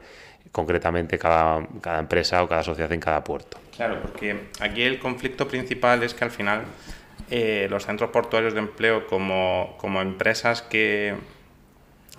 concretamente 0.52 1.18
cada, 1.18 1.66
cada 1.82 2.00
empresa 2.00 2.44
o 2.44 2.48
cada 2.48 2.64
sociedad 2.64 2.92
en 2.92 3.00
cada 3.00 3.24
puerto. 3.24 3.58
Claro, 3.76 4.02
porque 4.02 4.50
aquí 4.60 4.84
el 4.84 5.00
conflicto 5.00 5.48
principal 5.48 6.04
es 6.04 6.14
que 6.14 6.24
al 6.24 6.32
final 6.32 6.64
eh, 7.30 7.68
los 7.70 7.86
centros 7.86 8.10
portuarios 8.10 8.54
de 8.54 8.60
empleo 8.60 9.08
como, 9.08 9.76
como 9.78 10.02
empresas 10.02 10.62
que 10.62 11.16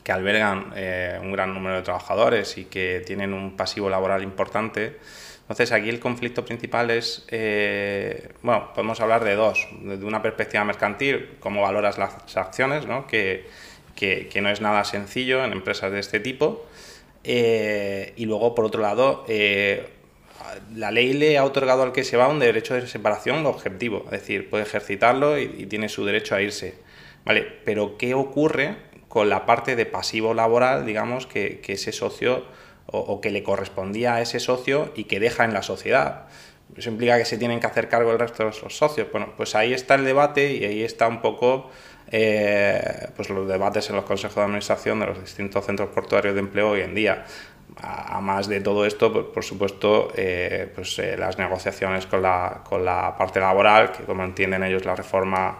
que 0.02 0.12
albergan 0.12 0.72
eh, 0.74 1.18
un 1.22 1.32
gran 1.32 1.54
número 1.54 1.76
de 1.76 1.82
trabajadores 1.82 2.58
y 2.58 2.64
que 2.64 3.02
tienen 3.06 3.32
un 3.32 3.56
pasivo 3.56 3.88
laboral 3.88 4.22
importante. 4.22 4.96
Entonces 5.42 5.72
aquí 5.72 5.88
el 5.88 6.00
conflicto 6.00 6.44
principal 6.44 6.90
es, 6.90 7.24
eh, 7.28 8.30
bueno, 8.42 8.72
podemos 8.74 9.00
hablar 9.00 9.24
de 9.24 9.34
dos, 9.34 9.68
desde 9.82 10.04
una 10.04 10.22
perspectiva 10.22 10.64
mercantil, 10.64 11.36
cómo 11.40 11.62
valoras 11.62 11.98
las 11.98 12.36
acciones, 12.36 12.86
¿no? 12.86 13.06
Que, 13.06 13.46
que, 13.94 14.40
no 14.40 14.50
es 14.50 14.60
nada 14.60 14.82
sencillo 14.84 15.44
en 15.44 15.52
empresas 15.52 15.92
de 15.92 16.00
este 16.00 16.18
tipo, 16.18 16.66
eh, 17.22 18.12
y 18.16 18.24
luego 18.24 18.54
por 18.54 18.64
otro 18.64 18.82
lado, 18.82 19.24
la 20.74 20.90
ley 20.90 21.12
le 21.12 21.38
ha 21.38 21.44
otorgado 21.44 21.84
al 21.84 21.92
que 21.92 22.02
se 22.02 22.16
va 22.16 22.26
un 22.28 22.40
derecho 22.40 22.74
de 22.74 22.86
separación 22.88 23.46
objetivo, 23.46 24.02
es 24.06 24.10
decir, 24.12 24.50
puede 24.50 24.64
ejercitarlo 24.64 25.38
y, 25.38 25.54
y 25.58 25.66
tiene 25.66 25.88
su 25.88 26.04
derecho 26.04 26.34
a 26.34 26.40
irse, 26.40 26.74
¿vale? 27.24 27.46
Pero 27.64 27.96
¿qué 27.96 28.14
ocurre 28.14 28.76
con 29.12 29.28
la 29.28 29.44
parte 29.44 29.76
de 29.76 29.84
pasivo 29.84 30.32
laboral, 30.32 30.86
digamos, 30.86 31.26
que, 31.26 31.60
ese 31.68 31.92
socio 31.92 32.46
o, 32.86 33.20
que 33.20 33.30
le 33.30 33.42
correspondía 33.42 34.14
a 34.14 34.22
ese 34.22 34.40
socio 34.40 34.90
y 34.96 35.04
que 35.04 35.20
deja 35.20 35.44
en 35.44 35.52
la 35.52 35.60
sociedad. 35.60 36.28
Eso 36.74 36.88
implica 36.88 37.18
que 37.18 37.26
se 37.26 37.36
tienen 37.36 37.60
que 37.60 37.66
hacer 37.66 37.90
cargo 37.90 38.10
el 38.10 38.18
resto 38.18 38.38
de 38.38 38.44
los 38.46 38.74
socios. 38.74 39.08
Bueno, 39.12 39.34
pues 39.36 39.54
ahí 39.54 39.74
está 39.74 39.96
el 39.96 40.06
debate 40.06 40.54
y 40.54 40.64
ahí 40.64 40.82
está 40.82 41.08
un 41.08 41.20
poco 41.20 41.68
eh, 42.10 43.08
pues 43.14 43.28
los 43.28 43.46
debates 43.46 43.90
en 43.90 43.96
los 43.96 44.06
consejos 44.06 44.36
de 44.36 44.42
administración 44.44 45.00
de 45.00 45.04
los 45.04 45.20
distintos 45.20 45.66
centros 45.66 45.90
portuarios 45.90 46.32
de 46.32 46.40
empleo 46.40 46.70
hoy 46.70 46.80
en 46.80 46.94
día. 46.94 47.26
A, 47.82 48.18
más 48.22 48.48
de 48.48 48.62
todo 48.62 48.86
esto, 48.86 49.12
pues, 49.12 49.26
por 49.26 49.44
supuesto, 49.44 50.10
eh, 50.16 50.72
pues, 50.74 50.98
eh, 50.98 51.18
las 51.18 51.36
negociaciones 51.36 52.06
con 52.06 52.22
la, 52.22 52.62
con 52.66 52.82
la 52.82 53.14
parte 53.18 53.40
laboral, 53.40 53.92
que 53.92 54.04
como 54.04 54.24
entienden 54.24 54.62
ellos 54.62 54.86
la 54.86 54.96
reforma 54.96 55.58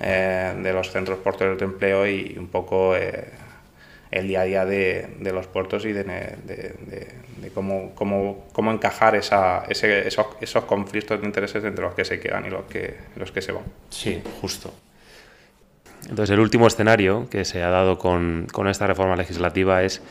eh, 0.00 0.54
de 0.62 0.72
los 0.72 0.90
centros 0.90 1.18
portuarios 1.18 1.58
de 1.58 1.64
empleo 1.64 2.06
y 2.06 2.36
un 2.38 2.48
poco 2.48 2.96
eh, 2.96 3.24
el 4.10 4.28
día 4.28 4.42
a 4.42 4.44
día 4.44 4.64
de, 4.64 5.16
de 5.18 5.32
los 5.32 5.46
puertos 5.46 5.84
y 5.84 5.92
de, 5.92 6.04
de, 6.04 7.50
cómo, 7.52 7.92
cómo, 7.94 8.46
cómo, 8.52 8.72
encajar 8.72 9.16
esa, 9.16 9.64
ese, 9.68 10.06
esos, 10.06 10.26
esos, 10.40 10.64
conflictos 10.64 11.20
de 11.20 11.26
intereses 11.26 11.64
entre 11.64 11.84
los 11.84 11.94
que 11.94 12.04
se 12.04 12.20
quedan 12.20 12.46
y 12.46 12.50
los 12.50 12.64
que, 12.64 12.96
los 13.16 13.32
que 13.32 13.42
se 13.42 13.52
van. 13.52 13.64
Sí, 13.90 14.22
justo. 14.40 14.72
Entonces, 16.02 16.30
el 16.30 16.40
último 16.40 16.66
escenario 16.66 17.28
que 17.30 17.44
se 17.44 17.62
ha 17.62 17.70
dado 17.70 17.98
con, 17.98 18.46
con 18.52 18.68
esta 18.68 18.86
reforma 18.86 19.16
legislativa 19.16 19.82
es 19.82 20.02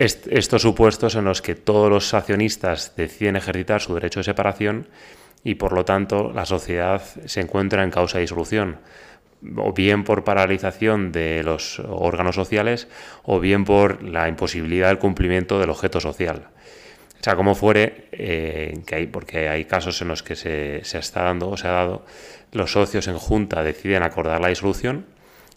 estos 0.00 0.62
supuestos 0.62 1.14
en 1.14 1.26
los 1.26 1.42
que 1.42 1.54
todos 1.54 1.90
los 1.90 2.14
accionistas 2.14 2.94
deciden 2.96 3.36
ejercitar 3.36 3.82
su 3.82 3.92
derecho 3.94 4.20
de 4.20 4.24
separación 4.24 4.86
y 5.44 5.54
por 5.54 5.72
lo 5.72 5.84
tanto 5.84 6.32
la 6.32 6.44
sociedad 6.44 7.02
se 7.24 7.40
encuentra 7.40 7.82
en 7.82 7.90
causa 7.90 8.18
de 8.18 8.22
disolución, 8.22 8.78
o 9.56 9.72
bien 9.72 10.04
por 10.04 10.24
paralización 10.24 11.12
de 11.12 11.42
los 11.42 11.80
órganos 11.80 12.34
sociales 12.34 12.88
o 13.22 13.40
bien 13.40 13.64
por 13.64 14.02
la 14.02 14.28
imposibilidad 14.28 14.88
del 14.88 14.98
cumplimiento 14.98 15.58
del 15.58 15.70
objeto 15.70 16.00
social. 16.00 16.48
O 17.20 17.22
sea, 17.22 17.36
como 17.36 17.54
fuere, 17.54 18.08
eh, 18.12 19.08
porque 19.12 19.48
hay 19.48 19.66
casos 19.66 20.00
en 20.00 20.08
los 20.08 20.22
que 20.22 20.36
se, 20.36 20.80
se 20.84 20.98
está 20.98 21.22
dando 21.22 21.50
o 21.50 21.56
se 21.56 21.68
ha 21.68 21.72
dado, 21.72 22.04
los 22.52 22.72
socios 22.72 23.08
en 23.08 23.18
junta 23.18 23.62
deciden 23.62 24.02
acordar 24.02 24.40
la 24.40 24.48
disolución 24.48 25.06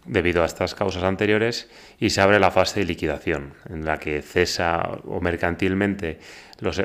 debido 0.05 0.43
a 0.43 0.45
estas 0.45 0.75
causas 0.75 1.03
anteriores 1.03 1.69
y 1.99 2.09
se 2.09 2.19
abre 2.19 2.39
la 2.39 2.51
fase 2.51 2.81
de 2.81 2.85
liquidación, 2.85 3.53
en 3.69 3.85
la 3.85 3.97
que 3.99 4.21
cesa 4.21 4.99
o 5.05 5.21
mercantilmente 5.21 6.19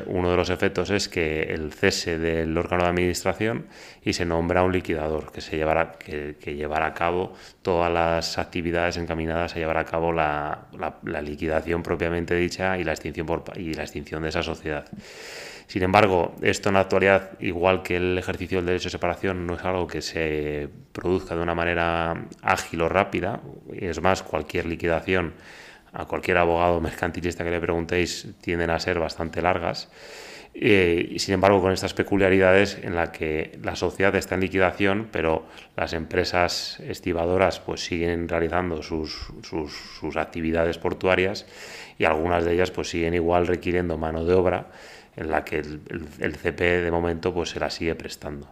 uno 0.07 0.31
de 0.31 0.37
los 0.37 0.49
efectos 0.49 0.89
es 0.89 1.09
que 1.09 1.43
el 1.43 1.73
cese 1.73 2.17
del 2.17 2.57
órgano 2.57 2.83
de 2.83 2.89
administración 2.89 3.67
y 4.03 4.13
se 4.13 4.25
nombra 4.25 4.63
un 4.63 4.71
liquidador 4.71 5.31
que, 5.31 5.41
se 5.41 5.57
llevará, 5.57 5.93
que, 5.93 6.35
llevará 6.55 6.87
a 6.87 6.93
cabo 6.93 7.33
todas 7.61 7.91
las 7.91 8.37
actividades 8.37 8.97
encaminadas 8.97 9.55
a 9.55 9.59
llevar 9.59 9.77
a 9.77 9.85
cabo 9.85 10.11
la, 10.11 10.67
la, 11.03 11.21
liquidación 11.21 11.83
propiamente 11.83 12.35
dicha 12.35 12.77
y 12.77 12.83
la, 12.83 12.91
extinción 12.91 13.25
por, 13.25 13.43
y 13.55 13.73
la 13.73 13.83
extinción 13.83 14.23
de 14.23 14.29
esa 14.29 14.43
sociedad. 14.43 14.85
Sin 15.69 15.83
embargo, 15.83 16.33
esto 16.41 16.69
en 16.69 16.73
la 16.73 16.81
actualidad, 16.81 17.39
igual 17.39 17.83
que 17.83 17.97
el 17.97 18.17
ejercicio 18.17 18.57
del 18.57 18.65
derecho 18.65 18.85
de 18.85 18.91
separación, 18.91 19.45
no 19.45 19.53
es 19.53 19.63
algo 19.63 19.85
que 19.85 20.01
se 20.01 20.67
produzca 20.91 21.35
de 21.35 21.41
una 21.43 21.53
manera 21.53 22.25
ágil 22.41 22.81
o 22.81 22.89
rápida. 22.89 23.39
Es 23.71 24.01
más, 24.01 24.23
cualquier 24.23 24.65
liquidación 24.65 25.33
a 25.93 26.05
cualquier 26.05 26.37
abogado 26.37 26.79
mercantilista 26.81 27.43
que 27.43 27.51
le 27.51 27.59
preguntéis 27.59 28.27
tienden 28.41 28.69
a 28.69 28.79
ser 28.79 28.99
bastante 28.99 29.41
largas. 29.41 29.89
Eh, 30.53 31.15
sin 31.19 31.35
embargo, 31.35 31.61
con 31.61 31.71
estas 31.71 31.93
peculiaridades 31.93 32.79
en 32.81 32.95
la 32.95 33.11
que 33.11 33.57
la 33.63 33.75
sociedad 33.75 34.15
está 34.15 34.35
en 34.35 34.41
liquidación, 34.41 35.07
pero 35.11 35.45
las 35.77 35.93
empresas 35.93 36.79
estivadoras 36.81 37.59
pues 37.59 37.85
siguen 37.85 38.27
realizando 38.27 38.81
sus, 38.81 39.31
sus, 39.43 40.17
actividades 40.17 40.77
portuarias 40.77 41.45
y 41.97 42.05
algunas 42.05 42.43
de 42.45 42.53
ellas 42.53 42.71
pues 42.71 42.89
siguen 42.89 43.13
igual 43.13 43.47
requiriendo 43.47 43.97
mano 43.97 44.25
de 44.25 44.33
obra 44.33 44.67
en 45.15 45.29
la 45.29 45.45
que 45.45 45.59
el, 45.59 45.81
el, 46.19 46.35
CP 46.35 46.81
de 46.81 46.91
momento 46.91 47.33
pues 47.33 47.51
se 47.51 47.59
la 47.59 47.69
sigue 47.69 47.95
prestando. 47.95 48.47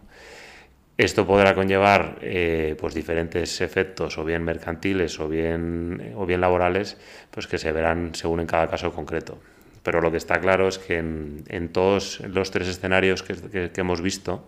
Esto 0.98 1.24
podrá 1.24 1.54
conllevar 1.54 2.18
eh, 2.22 2.74
pues 2.74 2.92
diferentes 2.92 3.60
efectos, 3.60 4.18
o 4.18 4.24
bien 4.24 4.42
mercantiles 4.42 5.20
o 5.20 5.28
bien, 5.28 6.12
o 6.16 6.26
bien 6.26 6.40
laborales, 6.40 6.98
pues 7.30 7.46
que 7.46 7.56
se 7.56 7.70
verán 7.70 8.16
según 8.16 8.40
en 8.40 8.48
cada 8.48 8.66
caso 8.66 8.92
concreto. 8.92 9.38
Pero 9.84 10.00
lo 10.00 10.10
que 10.10 10.16
está 10.16 10.40
claro 10.40 10.66
es 10.66 10.78
que 10.78 10.98
en, 10.98 11.68
todos 11.72 12.18
los 12.26 12.50
tres 12.50 12.66
escenarios 12.66 13.22
que, 13.22 13.70
hemos 13.76 14.02
visto, 14.02 14.42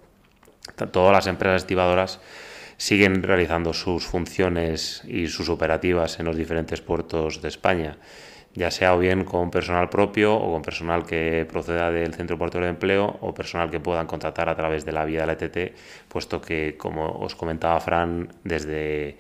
todas 0.91 1.13
las 1.13 1.29
empresas 1.29 1.63
estivadoras 1.63 2.19
siguen 2.79 3.23
realizando 3.23 3.73
sus 3.73 4.05
funciones 4.05 5.03
y 5.07 5.29
sus 5.29 5.51
operativas 5.51 6.19
en 6.19 6.27
los 6.27 6.37
diferentes 6.37 6.81
puertos 6.81 7.43
de 7.43 7.49
España 7.49 7.97
ya 8.55 8.71
sea 8.71 8.95
o 8.95 8.99
bien 8.99 9.25
con 9.25 9.51
personal 9.51 9.89
propio 9.89 10.35
o 10.35 10.53
con 10.53 10.63
personal 10.63 11.07
que 11.07 11.47
proceda 11.49 11.91
del 11.91 12.15
Centro 12.15 12.37
Portuario 12.37 12.67
de 12.67 12.75
Empleo 12.75 13.19
o 13.21 13.33
personal 13.33 13.71
que 13.71 13.79
puedan 13.81 14.07
contratar 14.07 14.49
a 14.49 14.57
través 14.57 14.85
de 14.85 14.93
la 14.93 15.05
vía 15.05 15.21
de 15.21 15.27
la 15.27 15.33
ETT, 15.35 15.77
puesto 16.09 16.41
que, 16.41 16.77
como 16.77 17.07
os 17.07 17.35
comentaba 17.35 17.79
Fran, 17.81 18.29
desde, 18.43 19.19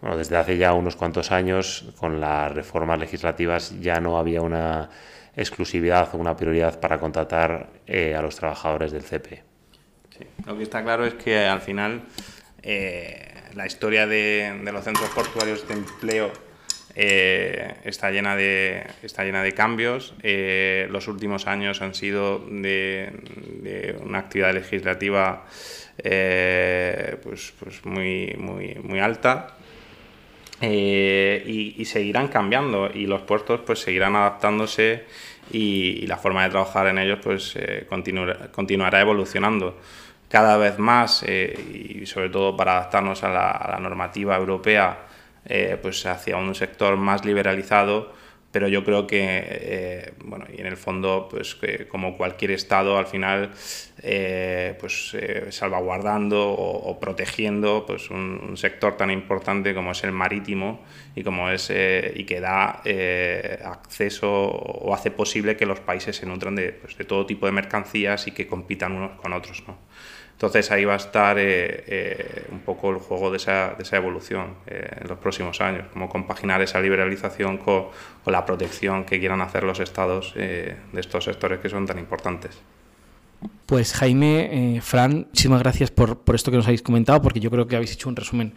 bueno, 0.00 0.16
desde 0.16 0.36
hace 0.36 0.58
ya 0.58 0.74
unos 0.74 0.96
cuantos 0.96 1.32
años, 1.32 1.92
con 1.98 2.20
las 2.20 2.52
reformas 2.52 2.98
legislativas 2.98 3.80
ya 3.80 4.00
no 4.00 4.18
había 4.18 4.42
una 4.42 4.90
exclusividad 5.34 6.14
o 6.14 6.18
una 6.18 6.36
prioridad 6.36 6.78
para 6.80 6.98
contratar 6.98 7.68
eh, 7.86 8.14
a 8.14 8.22
los 8.22 8.36
trabajadores 8.36 8.92
del 8.92 9.02
CP. 9.02 9.42
Lo 10.46 10.56
que 10.56 10.62
está 10.62 10.82
claro 10.82 11.04
es 11.04 11.14
que 11.14 11.44
al 11.46 11.60
final 11.60 12.02
la 13.54 13.66
historia 13.66 14.06
de, 14.06 14.60
los 14.72 14.84
centros 14.84 15.08
portuarios 15.10 15.66
de 15.68 15.74
empleo 15.74 16.32
está, 16.96 18.10
llena 18.10 18.36
de, 18.36 18.86
está 19.02 19.24
llena 19.24 19.42
de 19.42 19.52
cambios. 19.52 20.14
los 20.22 21.08
últimos 21.08 21.46
años 21.46 21.82
han 21.82 21.94
sido 21.94 22.38
de, 22.48 23.94
una 24.02 24.18
actividad 24.18 24.54
legislativa 24.54 25.44
pues, 26.02 27.52
pues 27.58 27.84
muy, 27.84 28.34
muy, 28.38 28.76
muy 28.82 28.98
alta. 28.98 29.56
y, 30.62 31.84
seguirán 31.84 32.28
cambiando 32.28 32.90
y 32.92 33.06
los 33.06 33.22
puertos 33.22 33.60
pues 33.66 33.80
seguirán 33.80 34.16
adaptándose 34.16 35.04
y, 35.50 36.06
la 36.06 36.16
forma 36.16 36.44
de 36.44 36.50
trabajar 36.50 36.86
en 36.88 36.98
ellos 36.98 37.18
pues 37.22 37.54
eh, 37.56 37.86
continuará 38.52 39.00
evolucionando 39.00 39.78
cada 40.28 40.56
vez 40.56 40.78
más 40.78 41.22
eh, 41.26 42.00
y 42.02 42.06
sobre 42.06 42.30
todo 42.30 42.56
para 42.56 42.72
adaptarnos 42.72 43.22
a 43.22 43.28
la, 43.28 43.78
normativa 43.80 44.36
europea 44.36 44.98
eh, 45.46 45.78
pues 45.80 46.04
hacia 46.06 46.36
un 46.36 46.54
sector 46.54 46.96
más 46.96 47.24
liberalizado 47.24 48.12
pero 48.56 48.68
yo 48.68 48.84
creo 48.84 49.06
que, 49.06 49.20
eh, 49.20 50.14
bueno, 50.24 50.46
y 50.50 50.58
en 50.62 50.66
el 50.66 50.78
fondo, 50.78 51.28
pues 51.30 51.58
como 51.90 52.16
cualquier 52.16 52.52
Estado, 52.52 52.96
al 52.96 53.06
final, 53.06 53.50
eh, 54.02 54.74
pues 54.80 55.12
eh, 55.12 55.48
salvaguardando 55.50 56.52
o, 56.52 56.98
protegiendo 56.98 57.84
pues 57.86 58.08
un, 58.08 58.56
sector 58.56 58.96
tan 58.96 59.10
importante 59.10 59.74
como 59.74 59.90
es 59.90 60.02
el 60.04 60.12
marítimo 60.12 60.82
y, 61.14 61.22
como 61.22 61.50
es, 61.50 61.68
y 61.68 62.24
que 62.24 62.40
da 62.40 62.80
acceso 63.62 64.32
o 64.32 64.94
hace 64.94 65.10
posible 65.10 65.58
que 65.58 65.66
los 65.66 65.80
países 65.80 66.16
se 66.16 66.24
nutran 66.24 66.54
de, 66.54 66.72
pues, 66.72 66.96
de 66.96 67.04
todo 67.04 67.26
tipo 67.26 67.44
de 67.44 67.52
mercancías 67.52 68.26
y 68.26 68.30
que 68.30 68.46
compitan 68.46 68.92
unos 68.92 69.20
con 69.20 69.34
otros, 69.34 69.64
¿no? 69.68 69.76
Entonces 70.36 70.70
ahí 70.70 70.84
va 70.84 70.92
a 70.92 70.96
estar 70.96 71.38
eh, 71.38 71.84
eh, 71.86 72.46
un 72.52 72.60
poco 72.60 72.90
el 72.90 72.98
juego 72.98 73.30
de 73.30 73.38
esa, 73.38 73.72
de 73.74 73.82
esa 73.82 73.96
evolución 73.96 74.56
eh, 74.66 74.98
en 75.00 75.08
los 75.08 75.18
próximos 75.18 75.62
años, 75.62 75.86
cómo 75.90 76.10
compaginar 76.10 76.60
esa 76.60 76.78
liberalización 76.78 77.56
con, 77.56 77.86
la 78.26 78.44
protección 78.44 79.04
que 79.04 79.18
quieran 79.18 79.40
hacer 79.40 79.62
los 79.62 79.80
estados 79.80 80.34
de 80.34 80.76
estos 80.94 81.24
sectores 81.24 81.60
que 81.60 81.70
son 81.70 81.86
tan 81.86 81.98
importantes. 81.98 82.58
Pues 83.64 83.94
Jaime, 83.94 84.80
Fran, 84.82 85.26
muchísimas 85.28 85.60
gracias 85.60 85.92
por, 85.92 86.18
por, 86.18 86.34
esto 86.34 86.50
que 86.50 86.56
nos 86.56 86.66
habéis 86.66 86.82
comentado, 86.82 87.22
porque 87.22 87.38
yo 87.38 87.50
creo 87.50 87.68
que 87.68 87.76
habéis 87.76 87.92
hecho 87.92 88.08
un 88.08 88.16
resumen 88.16 88.52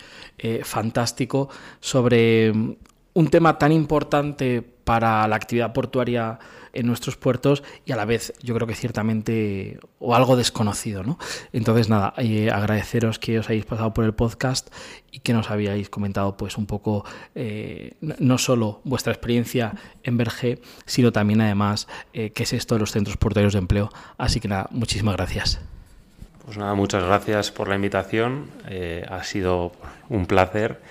fantástico 0.63 1.49
sobre 1.79 2.51
mm, 2.51 2.75
un 3.13 3.27
tema 3.29 3.57
tan 3.59 3.71
importante 3.71 4.63
para 4.83 5.27
la 5.27 5.35
actividad 5.35 5.71
portuaria 5.71 6.39
en 6.73 6.87
nuestros 6.87 7.17
puertos 7.17 7.63
y 7.85 7.91
a 7.91 7.95
la 7.95 8.05
vez 8.05 8.33
yo 8.41 8.55
creo 8.55 8.67
que 8.67 8.75
ciertamente 8.75 9.79
o 9.99 10.15
algo 10.15 10.35
desconocido. 10.35 11.03
¿no? 11.03 11.17
Entonces 11.53 11.89
nada, 11.89 12.13
eh, 12.17 12.49
agradeceros 12.51 13.19
que 13.19 13.39
os 13.39 13.49
hayáis 13.49 13.65
pasado 13.65 13.93
por 13.93 14.05
el 14.05 14.13
podcast 14.13 14.73
y 15.11 15.19
que 15.19 15.33
nos 15.33 15.49
habíais 15.49 15.89
comentado 15.89 16.37
pues 16.37 16.57
un 16.57 16.65
poco 16.65 17.05
eh, 17.35 17.93
no 18.01 18.37
solo 18.37 18.81
vuestra 18.83 19.13
experiencia 19.13 19.73
en 20.03 20.17
Berge, 20.17 20.61
sino 20.85 21.11
también 21.11 21.41
además 21.41 21.87
eh, 22.13 22.31
qué 22.31 22.43
es 22.43 22.53
esto 22.53 22.75
de 22.75 22.79
los 22.79 22.91
centros 22.91 23.17
portuarios 23.17 23.53
de 23.53 23.59
empleo. 23.59 23.89
Así 24.17 24.39
que 24.39 24.47
nada, 24.47 24.67
muchísimas 24.71 25.15
gracias. 25.15 25.59
Pues 26.45 26.57
nada, 26.57 26.73
muchas 26.73 27.03
gracias 27.03 27.51
por 27.51 27.67
la 27.67 27.75
invitación. 27.75 28.49
ha 29.07 29.23
sido 29.23 29.71
un 30.09 30.25
placer 30.25 30.81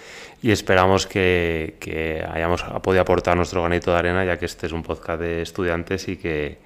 y 0.42 0.52
esperamos 0.52 1.06
que, 1.06 2.24
hayamos 2.32 2.62
podido 2.82 3.02
aportar 3.02 3.36
nuestro 3.36 3.62
granito 3.62 3.92
de 3.92 3.98
arena, 3.98 4.24
ya 4.24 4.38
que 4.38 4.46
este 4.46 4.66
es 4.66 4.72
un 4.72 4.82
podcast 4.82 5.20
de 5.20 5.42
estudiantes 5.42 6.08
y 6.08 6.16
que, 6.16 6.58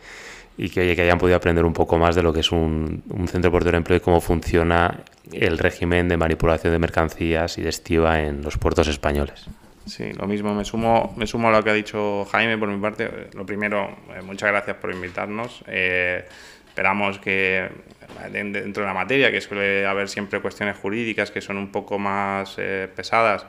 y 0.59 0.69
que, 0.69 0.95
que 0.95 1.03
hayan 1.03 1.19
podido 1.19 1.37
aprender 1.37 1.65
un 1.65 1.73
poco 1.73 1.97
más 1.97 2.15
de 2.15 2.23
lo 2.23 2.33
que 2.33 2.41
es 2.41 2.53
un, 2.53 3.03
centro 3.27 3.51
portuario 3.51 3.73
de 3.73 3.79
empleo 3.79 3.97
y 3.97 4.01
cómo 4.01 4.21
funciona 4.21 5.01
el 5.33 5.59
régimen 5.59 6.09
de 6.09 6.17
manipulación 6.17 6.73
de 6.73 6.79
mercancías 6.79 7.57
y 7.57 7.63
de 7.63 7.71
estiva 7.71 8.21
en 8.21 8.43
los 8.43 8.59
puertos 8.59 8.89
españoles. 8.89 9.47
Sí, 9.87 10.13
lo 10.13 10.27
mismo, 10.29 10.55
me 10.55 10.65
sumo, 10.65 11.13
me 11.17 11.27
sumo 11.27 11.49
a 11.49 11.53
lo 11.53 11.65
que 11.65 11.71
ha 11.71 11.75
dicho 11.75 12.25
Jaime 12.27 12.57
por 12.57 12.69
mi 12.69 12.81
parte. 12.81 13.29
Lo 13.35 13.45
primero, 13.45 13.97
eh, 14.15 14.23
muchas 14.23 14.51
gracias 14.51 14.77
por 14.77 14.93
invitarnos. 14.93 15.65
Eh, 15.67 16.25
esperamos 16.73 17.19
que 17.19 17.69
dentro 18.31 18.83
de 18.83 18.87
la 18.87 18.95
materia, 18.95 19.31
que 19.31 19.43
suele 19.43 19.85
haber 19.85 20.09
siempre 20.09 20.41
cuestiones 20.41 20.79
jurídicas 20.79 21.31
que 21.31 21.43
son 21.43 21.59
un 21.59 21.71
poco 21.71 21.99
más 21.99 22.55
eh, 22.57 22.89
pesadas, 22.97 23.45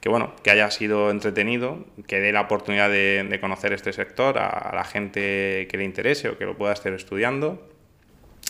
que 0.00 0.08
bueno, 0.08 0.34
que 0.44 0.52
haya 0.52 0.70
sido 0.70 1.10
entretenido, 1.10 1.84
que 2.06 2.20
dé 2.20 2.32
la 2.32 2.42
oportunidad 2.42 2.88
de, 2.88 3.38
conocer 3.40 3.72
este 3.72 3.92
sector 3.92 4.38
a, 4.38 4.70
la 4.72 4.84
gente 4.84 5.66
que 5.68 5.76
le 5.78 5.84
interese 5.84 6.28
o 6.28 6.38
que 6.38 6.44
lo 6.44 6.56
pueda 6.56 6.72
estar 6.72 6.92
estudiando. 6.92 7.68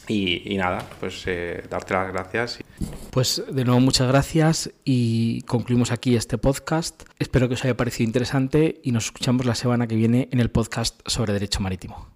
Y, 0.07 0.57
nada, 0.57 0.85
pues 0.99 1.23
eh, 1.27 1.63
darte 1.71 1.95
las 1.95 2.13
gracias. 2.13 2.59
Pues 3.11 3.43
de 3.49 3.65
nuevo 3.65 3.81
muchas 3.81 4.09
gracias 4.09 4.71
y 4.85 5.43
concluimos 5.43 5.93
aquí 5.93 6.17
este 6.17 6.37
podcast. 6.37 7.05
Espero 7.19 7.49
que 7.49 7.55
os 7.55 7.65
haya 7.65 7.77
parecido 7.77 8.09
interesante 8.09 8.81
y 8.83 8.91
nos 8.93 9.07
escuchamos 9.07 9.47
la 9.47 9.55
semana 9.55 9.87
que 9.87 9.95
viene 9.95 10.29
en 10.33 10.41
el 10.41 10.51
podcast 10.51 11.01
sobre 11.07 11.33
Derecho 11.33 11.61
Marítimo. 11.61 12.09